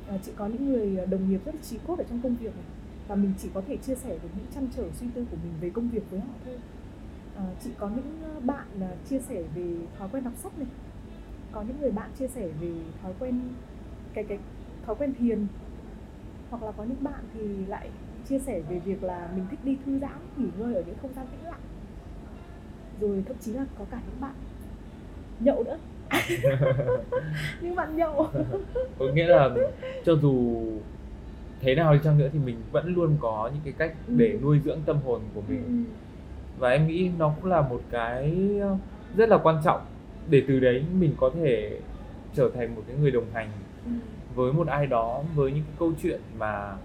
À, 0.08 0.18
chị 0.22 0.32
có 0.36 0.46
những 0.46 0.72
người 0.72 1.06
đồng 1.06 1.30
nghiệp 1.30 1.40
rất 1.44 1.54
là 1.54 1.60
trí 1.62 1.78
cốt 1.86 1.98
ở 1.98 2.04
trong 2.08 2.20
công 2.22 2.36
việc 2.36 2.56
này 2.56 2.64
và 3.08 3.14
mình 3.16 3.32
chỉ 3.42 3.48
có 3.54 3.62
thể 3.68 3.76
chia 3.76 3.94
sẻ 3.94 4.18
được 4.22 4.28
những 4.36 4.46
chăn 4.54 4.68
trở 4.76 4.84
suy 5.00 5.06
tư 5.14 5.26
của 5.30 5.36
mình 5.42 5.52
về 5.60 5.70
công 5.70 5.88
việc 5.88 6.02
với 6.10 6.20
họ 6.20 6.34
thôi. 6.44 6.58
À, 7.36 7.44
chị 7.64 7.70
có 7.78 7.88
những 7.88 8.18
ờ, 8.22 8.40
bạn 8.40 8.66
à, 8.80 8.90
chia 9.08 9.18
sẻ 9.18 9.42
về 9.54 9.64
thói 9.98 10.08
quen 10.12 10.24
đọc 10.24 10.32
sách 10.36 10.58
này 10.58 10.68
có 11.52 11.62
những 11.62 11.80
người 11.80 11.90
bạn 11.90 12.10
chia 12.18 12.28
sẻ 12.28 12.48
về 12.60 12.72
thói 13.02 13.12
quen 13.18 13.40
cái 14.14 14.24
cái 14.24 14.38
thói 14.86 14.96
quen 14.96 15.14
thiền. 15.18 15.46
Hoặc 16.50 16.62
là 16.62 16.72
có 16.72 16.84
những 16.84 17.04
bạn 17.04 17.24
thì 17.34 17.40
lại 17.66 17.90
chia 18.28 18.38
sẻ 18.38 18.60
về 18.68 18.78
việc 18.78 19.02
là 19.02 19.28
mình 19.34 19.46
thích 19.50 19.60
đi 19.64 19.76
thư 19.86 19.98
giãn 19.98 20.18
nghỉ 20.36 20.48
ngơi 20.58 20.74
ở 20.74 20.82
những 20.86 20.96
không 21.02 21.12
gian 21.16 21.26
tĩnh 21.26 21.50
lặng. 21.50 21.60
Rồi 23.00 23.24
thậm 23.28 23.36
chí 23.40 23.52
là 23.52 23.64
có 23.78 23.84
cả 23.90 24.00
những 24.06 24.20
bạn 24.20 24.34
nhậu 25.40 25.64
nữa. 25.64 25.78
Những 27.60 27.74
bạn 27.74 27.96
nhậu. 27.96 28.28
Có 28.98 29.06
nghĩa 29.14 29.26
là 29.26 29.50
cho 30.04 30.16
dù 30.16 30.64
thế 31.60 31.74
nào 31.74 31.94
đi 31.94 32.00
chăng 32.04 32.18
nữa 32.18 32.28
thì 32.32 32.38
mình 32.38 32.56
vẫn 32.72 32.94
luôn 32.94 33.16
có 33.20 33.50
những 33.54 33.62
cái 33.64 33.72
cách 33.78 33.94
ừ. 34.06 34.14
để 34.16 34.38
nuôi 34.42 34.60
dưỡng 34.64 34.80
tâm 34.86 34.96
hồn 35.04 35.20
của 35.34 35.42
mình. 35.48 35.62
Ừ, 35.66 35.72
ừ. 35.72 35.94
và 36.58 36.70
em 36.70 36.86
nghĩ 36.86 37.10
nó 37.18 37.34
cũng 37.40 37.50
là 37.50 37.60
một 37.60 37.80
cái 37.90 38.50
rất 39.16 39.28
là 39.28 39.38
quan 39.38 39.56
trọng 39.64 39.80
để 40.28 40.42
từ 40.48 40.60
đấy 40.60 40.84
mình 40.98 41.14
có 41.16 41.30
thể 41.34 41.80
trở 42.34 42.50
thành 42.54 42.74
một 42.74 42.82
cái 42.86 42.96
người 42.96 43.10
đồng 43.10 43.26
hành 43.32 43.48
ừ. 43.84 43.90
với 44.34 44.52
một 44.52 44.66
ai 44.66 44.86
đó 44.86 45.22
với 45.34 45.52
những 45.52 45.64
cái 45.64 45.74
câu 45.78 45.92
chuyện 46.02 46.20
mà 46.38 46.76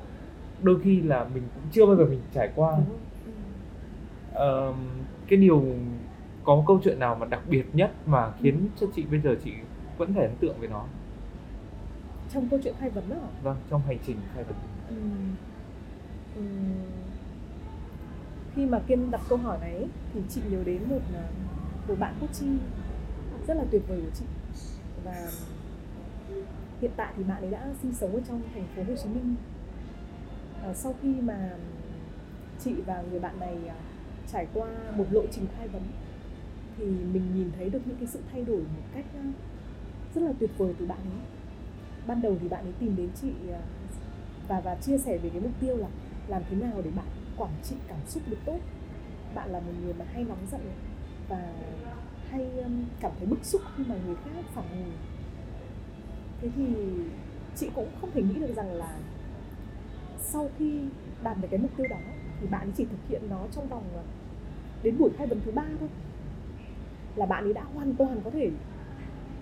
đôi 0.61 0.79
khi 0.83 1.01
là 1.01 1.23
mình 1.33 1.43
cũng 1.55 1.63
chưa 1.71 1.85
bao 1.85 1.95
giờ 1.95 2.05
mình 2.05 2.21
trải 2.33 2.49
qua 2.55 2.77
ừ. 4.35 4.69
uh, 4.69 4.75
cái 5.27 5.39
điều 5.39 5.65
có 6.43 6.63
câu 6.67 6.79
chuyện 6.83 6.99
nào 6.99 7.15
mà 7.15 7.25
đặc 7.25 7.41
biệt 7.49 7.65
nhất 7.73 7.91
mà 8.05 8.31
khiến 8.41 8.57
ừ. 8.57 8.67
cho 8.79 8.87
chị 8.95 9.03
bây 9.11 9.19
giờ 9.19 9.35
chị 9.43 9.51
vẫn 9.97 10.13
phải 10.13 10.25
ấn 10.25 10.35
tượng 10.35 10.55
với 10.59 10.67
nó 10.67 10.85
trong 12.33 12.49
câu 12.49 12.59
chuyện 12.63 12.73
khai 12.79 12.89
vấn 12.89 13.09
đó 13.09 13.15
vâng 13.43 13.57
trong 13.69 13.81
hành 13.87 13.97
trình 14.05 14.17
khai 14.33 14.43
vấn 14.43 14.55
ừ. 14.89 14.95
Ừ. 16.35 16.41
khi 18.55 18.65
mà 18.65 18.79
kiên 18.87 19.11
đặt 19.11 19.21
câu 19.29 19.37
hỏi 19.37 19.57
này 19.61 19.85
thì 20.13 20.21
chị 20.29 20.41
nhớ 20.49 20.63
đến 20.65 20.81
một 20.89 20.99
một 21.87 21.95
bạn 21.99 22.13
coach 22.19 22.41
rất 23.47 23.57
là 23.57 23.63
tuyệt 23.71 23.81
vời 23.87 24.01
của 24.01 24.15
chị. 24.19 24.25
Và 25.03 25.31
hiện 26.81 26.91
tại 26.95 27.13
thì 27.17 27.23
bạn 27.23 27.41
ấy 27.41 27.51
đã 27.51 27.67
sinh 27.81 27.93
sống 27.93 28.13
ở 28.13 28.21
trong 28.27 28.41
thành 28.53 28.65
phố 28.75 28.83
Hồ 28.83 28.95
Chí 29.03 29.09
Minh. 29.09 29.35
À, 30.63 30.73
sau 30.73 30.95
khi 31.01 31.15
mà 31.21 31.49
chị 32.63 32.73
và 32.85 33.03
người 33.11 33.19
bạn 33.19 33.39
này 33.39 33.57
à, 33.67 33.75
trải 34.31 34.47
qua 34.53 34.67
một 34.95 35.05
lộ 35.11 35.21
trình 35.31 35.47
khai 35.57 35.67
vấn 35.67 35.81
thì 36.77 36.85
mình 36.85 37.35
nhìn 37.35 37.51
thấy 37.57 37.69
được 37.69 37.79
những 37.85 37.97
cái 37.97 38.07
sự 38.07 38.19
thay 38.31 38.43
đổi 38.43 38.59
một 38.59 38.83
cách 38.93 39.05
à, 39.15 39.23
rất 40.15 40.21
là 40.21 40.31
tuyệt 40.39 40.51
vời 40.57 40.73
từ 40.79 40.85
bạn 40.85 40.97
ấy. 40.97 41.19
Ban 42.07 42.21
đầu 42.21 42.37
thì 42.41 42.47
bạn 42.47 42.65
ấy 42.65 42.73
tìm 42.79 42.95
đến 42.95 43.09
chị 43.21 43.31
à, 43.51 43.61
và 44.47 44.59
và 44.59 44.75
chia 44.75 44.97
sẻ 44.97 45.17
về 45.17 45.29
cái 45.29 45.41
mục 45.41 45.51
tiêu 45.59 45.77
là 45.77 45.87
làm 46.27 46.41
thế 46.49 46.57
nào 46.57 46.81
để 46.83 46.91
bạn 46.95 47.05
quản 47.37 47.51
trị 47.63 47.75
cảm 47.87 47.99
xúc 48.07 48.23
được 48.27 48.37
tốt. 48.45 48.59
Bạn 49.35 49.49
là 49.49 49.59
một 49.59 49.71
người 49.83 49.93
mà 49.93 50.05
hay 50.13 50.23
nóng 50.23 50.47
giận 50.51 50.61
và 51.29 51.53
hay 52.35 52.45
cảm 52.99 53.11
thấy 53.17 53.27
bức 53.27 53.45
xúc 53.45 53.61
khi 53.77 53.83
mà 53.87 53.95
người 54.05 54.15
khác 54.15 54.45
phản 54.53 54.65
hồi? 54.69 54.93
Thế 56.41 56.49
thì 56.55 56.65
chị 57.55 57.69
cũng 57.75 57.87
không 58.01 58.11
thể 58.11 58.21
nghĩ 58.21 58.39
được 58.39 58.53
rằng 58.55 58.73
là 58.73 58.97
sau 60.19 60.49
khi 60.57 60.79
đạt 61.23 61.37
được 61.41 61.47
cái 61.51 61.59
mục 61.59 61.71
tiêu 61.77 61.87
đó 61.89 61.97
thì 62.41 62.47
bạn 62.47 62.71
chỉ 62.77 62.85
thực 62.85 62.97
hiện 63.09 63.21
nó 63.29 63.45
trong 63.51 63.67
vòng 63.67 63.83
ờ, 63.95 64.03
đến 64.83 64.97
buổi 64.97 65.09
khai 65.17 65.27
vấn 65.27 65.39
thứ 65.45 65.51
ba 65.51 65.63
thôi. 65.79 65.89
Là 67.15 67.25
bạn 67.25 67.43
ấy 67.43 67.53
đã 67.53 67.63
hoàn 67.73 67.95
toàn 67.95 68.21
có 68.23 68.29
thể 68.29 68.51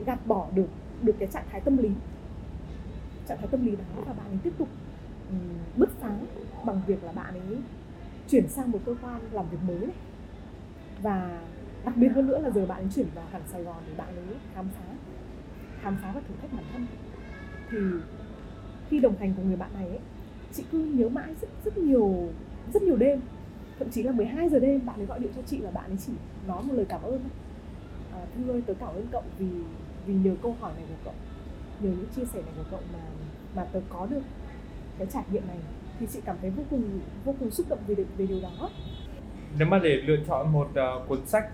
gạt 0.05 0.27
bỏ 0.27 0.47
được 0.55 0.67
được 1.01 1.15
cái 1.19 1.27
trạng 1.33 1.45
thái 1.51 1.61
tâm 1.61 1.77
lý. 1.77 1.89
Trạng 3.27 3.37
thái 3.37 3.47
tâm 3.47 3.65
lý 3.65 3.71
đó 3.71 4.03
và 4.05 4.13
bạn 4.13 4.27
ấy 4.27 4.37
tiếp 4.43 4.53
tục 4.57 4.67
bứt 5.77 5.89
phá 5.99 6.17
bằng 6.65 6.81
việc 6.87 7.03
là 7.03 7.11
bạn 7.11 7.33
ấy 7.33 7.57
chuyển 8.29 8.47
sang 8.47 8.71
một 8.71 8.79
cơ 8.85 8.95
quan 9.01 9.21
làm 9.31 9.49
việc 9.49 9.57
mới 9.67 9.79
này. 9.79 9.95
Và 11.01 11.41
đặc 11.85 11.97
biệt 11.97 12.07
hơn 12.07 12.27
nữa 12.27 12.39
là 12.39 12.49
giờ 12.49 12.65
bạn 12.65 12.79
ấy 12.79 12.87
chuyển 12.95 13.07
vào 13.15 13.25
hẳn 13.31 13.41
Sài 13.47 13.63
Gòn 13.63 13.83
để 13.87 13.93
bạn 13.97 14.07
ấy 14.15 14.35
khám 14.55 14.65
phá 14.77 14.93
khám 15.83 15.97
phá 16.01 16.11
và 16.15 16.21
thử 16.27 16.33
thách 16.41 16.53
bản 16.53 16.63
thân. 16.73 16.85
Thì 17.71 17.77
khi 18.89 18.99
đồng 18.99 19.15
hành 19.15 19.33
cùng 19.37 19.47
người 19.47 19.57
bạn 19.57 19.69
này 19.73 19.87
ấy, 19.87 19.99
chị 20.53 20.63
cứ 20.71 20.77
nhớ 20.77 21.09
mãi 21.09 21.33
rất 21.41 21.47
rất 21.65 21.77
nhiều 21.77 22.29
rất 22.73 22.83
nhiều 22.83 22.97
đêm. 22.97 23.21
Thậm 23.79 23.89
chí 23.89 24.03
là 24.03 24.11
12 24.11 24.49
giờ 24.49 24.59
đêm 24.59 24.85
bạn 24.85 24.99
ấy 24.99 25.05
gọi 25.05 25.19
điện 25.19 25.31
cho 25.35 25.41
chị 25.41 25.59
và 25.61 25.71
bạn 25.71 25.85
ấy 25.85 25.97
chỉ 26.05 26.13
nói 26.47 26.63
một 26.63 26.73
lời 26.73 26.85
cảm 26.89 27.01
ơn 27.01 27.19
à, 28.13 28.19
thưa 28.35 28.51
ơi 28.51 28.61
tớ 28.65 28.73
cảm 28.73 28.89
ơn 28.89 29.07
cậu 29.11 29.23
vì 29.39 29.47
vì 30.05 30.13
nhờ 30.13 30.35
câu 30.43 30.55
hỏi 30.59 30.71
này 30.75 30.83
của 30.89 30.95
cậu 31.05 31.13
nhờ 31.79 31.89
những 31.89 32.07
chia 32.15 32.25
sẻ 32.25 32.41
này 32.41 32.53
của 32.57 32.63
cậu 32.71 32.79
mà 32.93 32.99
mà 33.55 33.63
tớ 33.63 33.79
có 33.89 34.05
được 34.05 34.21
cái 34.97 35.07
trải 35.13 35.23
nghiệm 35.31 35.47
này. 35.47 35.57
Thì 35.99 36.07
chị 36.13 36.19
cảm 36.25 36.37
thấy 36.41 36.49
vô 36.49 36.63
cùng 36.69 36.99
vô 37.25 37.35
cùng 37.39 37.51
xúc 37.51 37.65
động 37.69 37.79
về 37.87 37.95
về 38.17 38.25
điều 38.25 38.41
đó. 38.41 38.69
Nếu 39.57 39.67
mà 39.67 39.79
để 39.79 39.95
lựa 39.95 40.17
chọn 40.27 40.51
một 40.51 40.69
uh, 40.69 41.07
cuốn 41.07 41.25
sách 41.25 41.49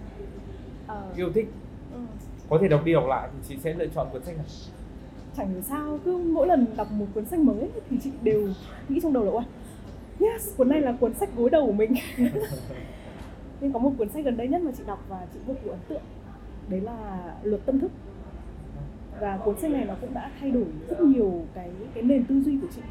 uh, 0.89 1.17
yêu 1.17 1.31
thích. 1.33 1.47
Ừ. 1.93 1.99
có 2.49 2.57
thể 2.61 2.67
đọc 2.67 2.85
đi 2.85 2.93
đọc 2.93 3.05
lại 3.07 3.29
thì 3.33 3.39
chị 3.47 3.61
sẽ 3.63 3.73
lựa 3.73 3.87
chọn 3.87 4.07
cuốn 4.11 4.23
sách 4.23 4.37
nào? 4.37 4.45
Chẳng 5.37 5.49
hiểu 5.49 5.61
sao 5.61 5.99
cứ 6.05 6.17
mỗi 6.17 6.47
lần 6.47 6.65
đọc 6.77 6.91
một 6.91 7.05
cuốn 7.13 7.25
sách 7.25 7.39
mới 7.39 7.69
thì 7.89 7.97
chị 8.03 8.11
đều 8.23 8.47
nghĩ 8.89 8.99
trong 9.03 9.13
đầu 9.13 9.25
là 9.25 9.45
yes 10.19 10.57
cuốn 10.57 10.69
này 10.69 10.81
là 10.81 10.91
cuốn 10.99 11.13
sách 11.13 11.29
gối 11.35 11.49
đầu 11.49 11.65
của 11.65 11.73
mình. 11.73 11.93
Nhưng 13.61 13.73
có 13.73 13.79
một 13.79 13.91
cuốn 13.97 14.09
sách 14.09 14.25
gần 14.25 14.37
đây 14.37 14.47
nhất 14.47 14.61
mà 14.61 14.71
chị 14.77 14.83
đọc 14.87 15.05
và 15.09 15.27
chị 15.33 15.39
vô 15.45 15.53
cùng 15.63 15.71
ấn 15.71 15.79
tượng. 15.87 16.01
Đấy 16.69 16.81
là 16.81 17.31
luật 17.43 17.65
tâm 17.65 17.79
thức. 17.79 17.91
Và 19.19 19.37
cuốn 19.37 19.59
sách 19.59 19.71
này 19.71 19.85
nó 19.85 19.95
cũng 20.01 20.13
đã 20.13 20.31
thay 20.39 20.51
đổi 20.51 20.65
rất 20.89 21.01
nhiều 21.01 21.45
cái 21.53 21.71
cái 21.93 22.03
nền 22.03 22.25
tư 22.25 22.41
duy 22.41 22.57
của 22.61 22.67
chị. 22.75 22.81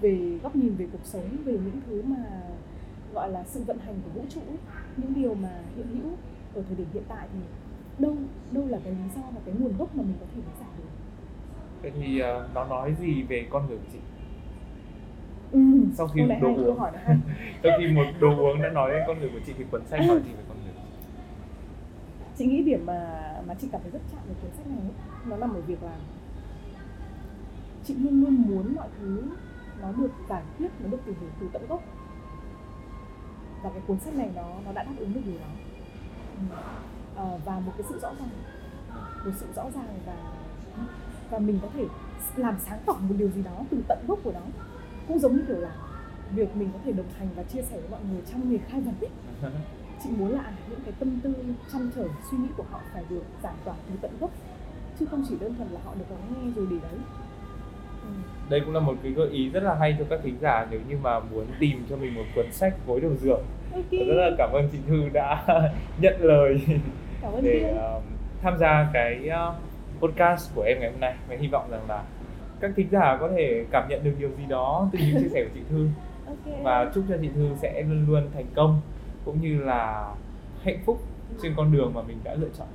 Về 0.00 0.38
góc 0.42 0.56
nhìn 0.56 0.74
về 0.74 0.86
cuộc 0.92 1.04
sống 1.04 1.28
về 1.44 1.52
những 1.52 1.80
thứ 1.86 2.02
mà 2.02 2.24
gọi 3.14 3.30
là 3.30 3.44
sự 3.46 3.62
vận 3.66 3.78
hành 3.78 3.94
của 4.04 4.20
vũ 4.20 4.26
trụ 4.28 4.40
những 4.96 5.14
điều 5.14 5.34
mà 5.34 5.50
hiện 5.76 5.86
hữu 5.86 6.12
ở 6.54 6.62
thời 6.66 6.76
điểm 6.76 6.86
hiện 6.92 7.02
tại 7.08 7.28
thì 7.32 7.38
đâu 7.98 8.16
đâu 8.50 8.66
là 8.68 8.78
cái 8.84 8.92
lý 8.92 9.08
do 9.16 9.22
và 9.34 9.40
cái 9.46 9.54
nguồn 9.58 9.76
gốc 9.78 9.96
mà 9.96 10.02
mình 10.02 10.16
có 10.20 10.26
thể 10.34 10.36
lý 10.36 10.52
giải 10.60 10.68
được? 10.78 10.88
Vậy 11.82 11.92
thì 12.00 12.22
uh, 12.22 12.54
nó 12.54 12.64
nói 12.64 12.94
gì 13.00 13.22
về 13.22 13.46
con 13.50 13.66
người 13.68 13.76
của 13.76 13.88
chị? 13.92 13.98
Ừ, 15.52 15.60
sau 15.94 16.08
khi 16.08 16.22
đồ 16.40 16.48
uống. 16.48 16.78
sau 17.62 17.72
khi 17.78 17.86
một 17.86 18.04
đồ 18.20 18.36
uống 18.36 18.62
đã 18.62 18.68
nói 18.68 18.90
đến 18.90 19.02
con 19.06 19.18
người 19.20 19.28
của 19.28 19.40
chị 19.46 19.52
thì 19.58 19.64
cuốn 19.70 19.86
sách 19.86 20.00
nói 20.00 20.20
gì 20.24 20.32
về 20.32 20.42
con 20.48 20.56
người 20.64 20.72
chị. 22.38 22.46
Nghĩ 22.46 22.62
điểm 22.62 22.86
mà 22.86 23.32
mà 23.46 23.54
chị 23.54 23.68
cảm 23.72 23.80
thấy 23.82 23.90
rất 23.90 24.00
chạm 24.12 24.20
về 24.28 24.34
cuốn 24.42 24.50
sách 24.56 24.66
này 24.66 24.78
nó 25.26 25.36
nằm 25.36 25.54
ở 25.54 25.60
việc 25.60 25.82
là 25.82 25.96
chị 27.84 27.94
luôn 27.94 28.20
luôn 28.20 28.34
muốn 28.34 28.74
mọi 28.74 28.88
thứ 29.00 29.22
nó 29.80 29.92
được 29.92 30.10
giải 30.28 30.42
quyết 30.58 30.68
nó 30.82 30.90
được 30.90 30.98
tìm 31.06 31.14
hiểu 31.20 31.30
từ 31.40 31.48
tận 31.52 31.62
gốc. 31.68 31.82
Và 33.62 33.70
cái 33.70 33.80
cuốn 33.86 33.98
sách 33.98 34.14
này 34.14 34.30
nó 34.34 34.48
nó 34.64 34.72
đã 34.72 34.82
đáp 34.82 34.92
ứng 34.98 35.14
được 35.14 35.20
điều 35.26 35.38
đó 35.38 35.67
à, 37.16 37.24
và 37.44 37.60
một 37.60 37.72
cái 37.78 37.86
sự 37.88 37.98
rõ 38.02 38.08
ràng. 38.20 38.30
Một 39.24 39.32
sự 39.40 39.46
rõ 39.56 39.62
ràng 39.74 39.98
và 40.06 40.14
và 41.30 41.38
mình 41.38 41.58
có 41.62 41.68
thể 41.74 41.84
làm 42.36 42.54
sáng 42.58 42.78
tỏ 42.86 42.92
một 42.92 43.14
điều 43.18 43.28
gì 43.28 43.42
đó 43.42 43.64
từ 43.70 43.82
tận 43.88 43.98
gốc 44.08 44.18
của 44.22 44.32
nó 44.32 44.40
cũng 45.08 45.18
giống 45.18 45.36
như 45.36 45.44
kiểu 45.48 45.56
là 45.56 45.70
việc 46.34 46.56
mình 46.56 46.70
có 46.72 46.78
thể 46.84 46.92
đồng 46.92 47.06
hành 47.18 47.28
và 47.36 47.42
chia 47.42 47.62
sẻ 47.62 47.80
với 47.80 47.88
mọi 47.90 48.00
người 48.10 48.20
trong 48.32 48.52
nghề 48.52 48.58
khai 48.58 48.80
vấn 48.80 48.94
ấy. 49.00 49.10
Chị 50.04 50.10
muốn 50.18 50.32
là 50.32 50.52
những 50.70 50.80
cái 50.84 50.94
tâm 50.98 51.20
tư 51.22 51.34
chăn 51.72 51.90
trở 51.96 52.08
suy 52.30 52.38
nghĩ 52.38 52.48
của 52.56 52.64
họ 52.70 52.80
phải 52.92 53.04
được 53.10 53.22
giải 53.42 53.54
tỏa 53.64 53.74
từ 53.88 53.94
tận 54.00 54.10
gốc. 54.20 54.30
Chứ 54.98 55.06
không 55.10 55.24
chỉ 55.28 55.36
đơn 55.40 55.54
thuần 55.54 55.68
là 55.68 55.80
họ 55.84 55.94
được 55.94 56.04
lắng 56.10 56.34
nghe 56.34 56.50
rồi 56.56 56.66
để 56.70 56.76
đấy. 56.82 57.00
Ừ. 58.02 58.08
đây 58.50 58.60
cũng 58.60 58.74
là 58.74 58.80
một 58.80 58.94
cái 59.02 59.12
gợi 59.12 59.28
ý 59.28 59.48
rất 59.48 59.62
là 59.62 59.74
hay 59.74 59.96
cho 59.98 60.04
các 60.10 60.20
thính 60.22 60.38
giả 60.40 60.66
nếu 60.70 60.80
như 60.88 60.96
mà 61.02 61.20
muốn 61.20 61.46
tìm 61.58 61.86
cho 61.90 61.96
mình 61.96 62.14
một 62.14 62.24
cuốn 62.34 62.52
sách 62.52 62.74
gối 62.86 63.00
đầu 63.00 63.12
giường 63.16 63.42
okay. 63.74 64.04
rất 64.04 64.14
là 64.14 64.30
cảm 64.38 64.52
ơn 64.52 64.68
chị 64.72 64.78
Thư 64.88 65.08
đã 65.08 65.44
nhận 66.00 66.14
lời 66.20 66.60
cảm 67.22 67.32
ơn 67.32 67.44
để 67.44 67.74
uh, 67.96 68.02
tham 68.42 68.58
gia 68.58 68.90
cái 68.92 69.30
uh, 69.48 69.54
podcast 70.00 70.54
của 70.54 70.62
em 70.62 70.80
ngày 70.80 70.90
hôm 70.90 71.00
nay 71.00 71.14
và 71.28 71.36
hy 71.40 71.48
vọng 71.48 71.70
rằng 71.70 71.82
là 71.88 72.02
các 72.60 72.70
thính 72.76 72.88
giả 72.90 73.16
có 73.20 73.28
thể 73.36 73.64
cảm 73.70 73.88
nhận 73.88 74.04
được 74.04 74.14
điều 74.18 74.30
gì 74.30 74.44
đó 74.48 74.88
từ 74.92 74.98
những 74.98 75.22
chia 75.22 75.28
sẻ 75.28 75.44
của 75.44 75.50
chị 75.54 75.60
Thư 75.70 75.88
Ok. 76.26 76.62
và 76.62 76.90
chúc 76.94 77.04
cho 77.08 77.16
chị 77.20 77.28
Thư 77.34 77.48
sẽ 77.62 77.82
luôn 77.82 78.06
luôn 78.08 78.22
thành 78.34 78.46
công 78.54 78.80
cũng 79.24 79.40
như 79.40 79.60
là 79.60 80.14
hạnh 80.62 80.78
phúc 80.86 81.02
trên 81.42 81.54
con 81.56 81.72
đường 81.72 81.92
mà 81.94 82.02
mình 82.02 82.18
đã 82.24 82.34
lựa 82.34 82.48
chọn 82.58 82.66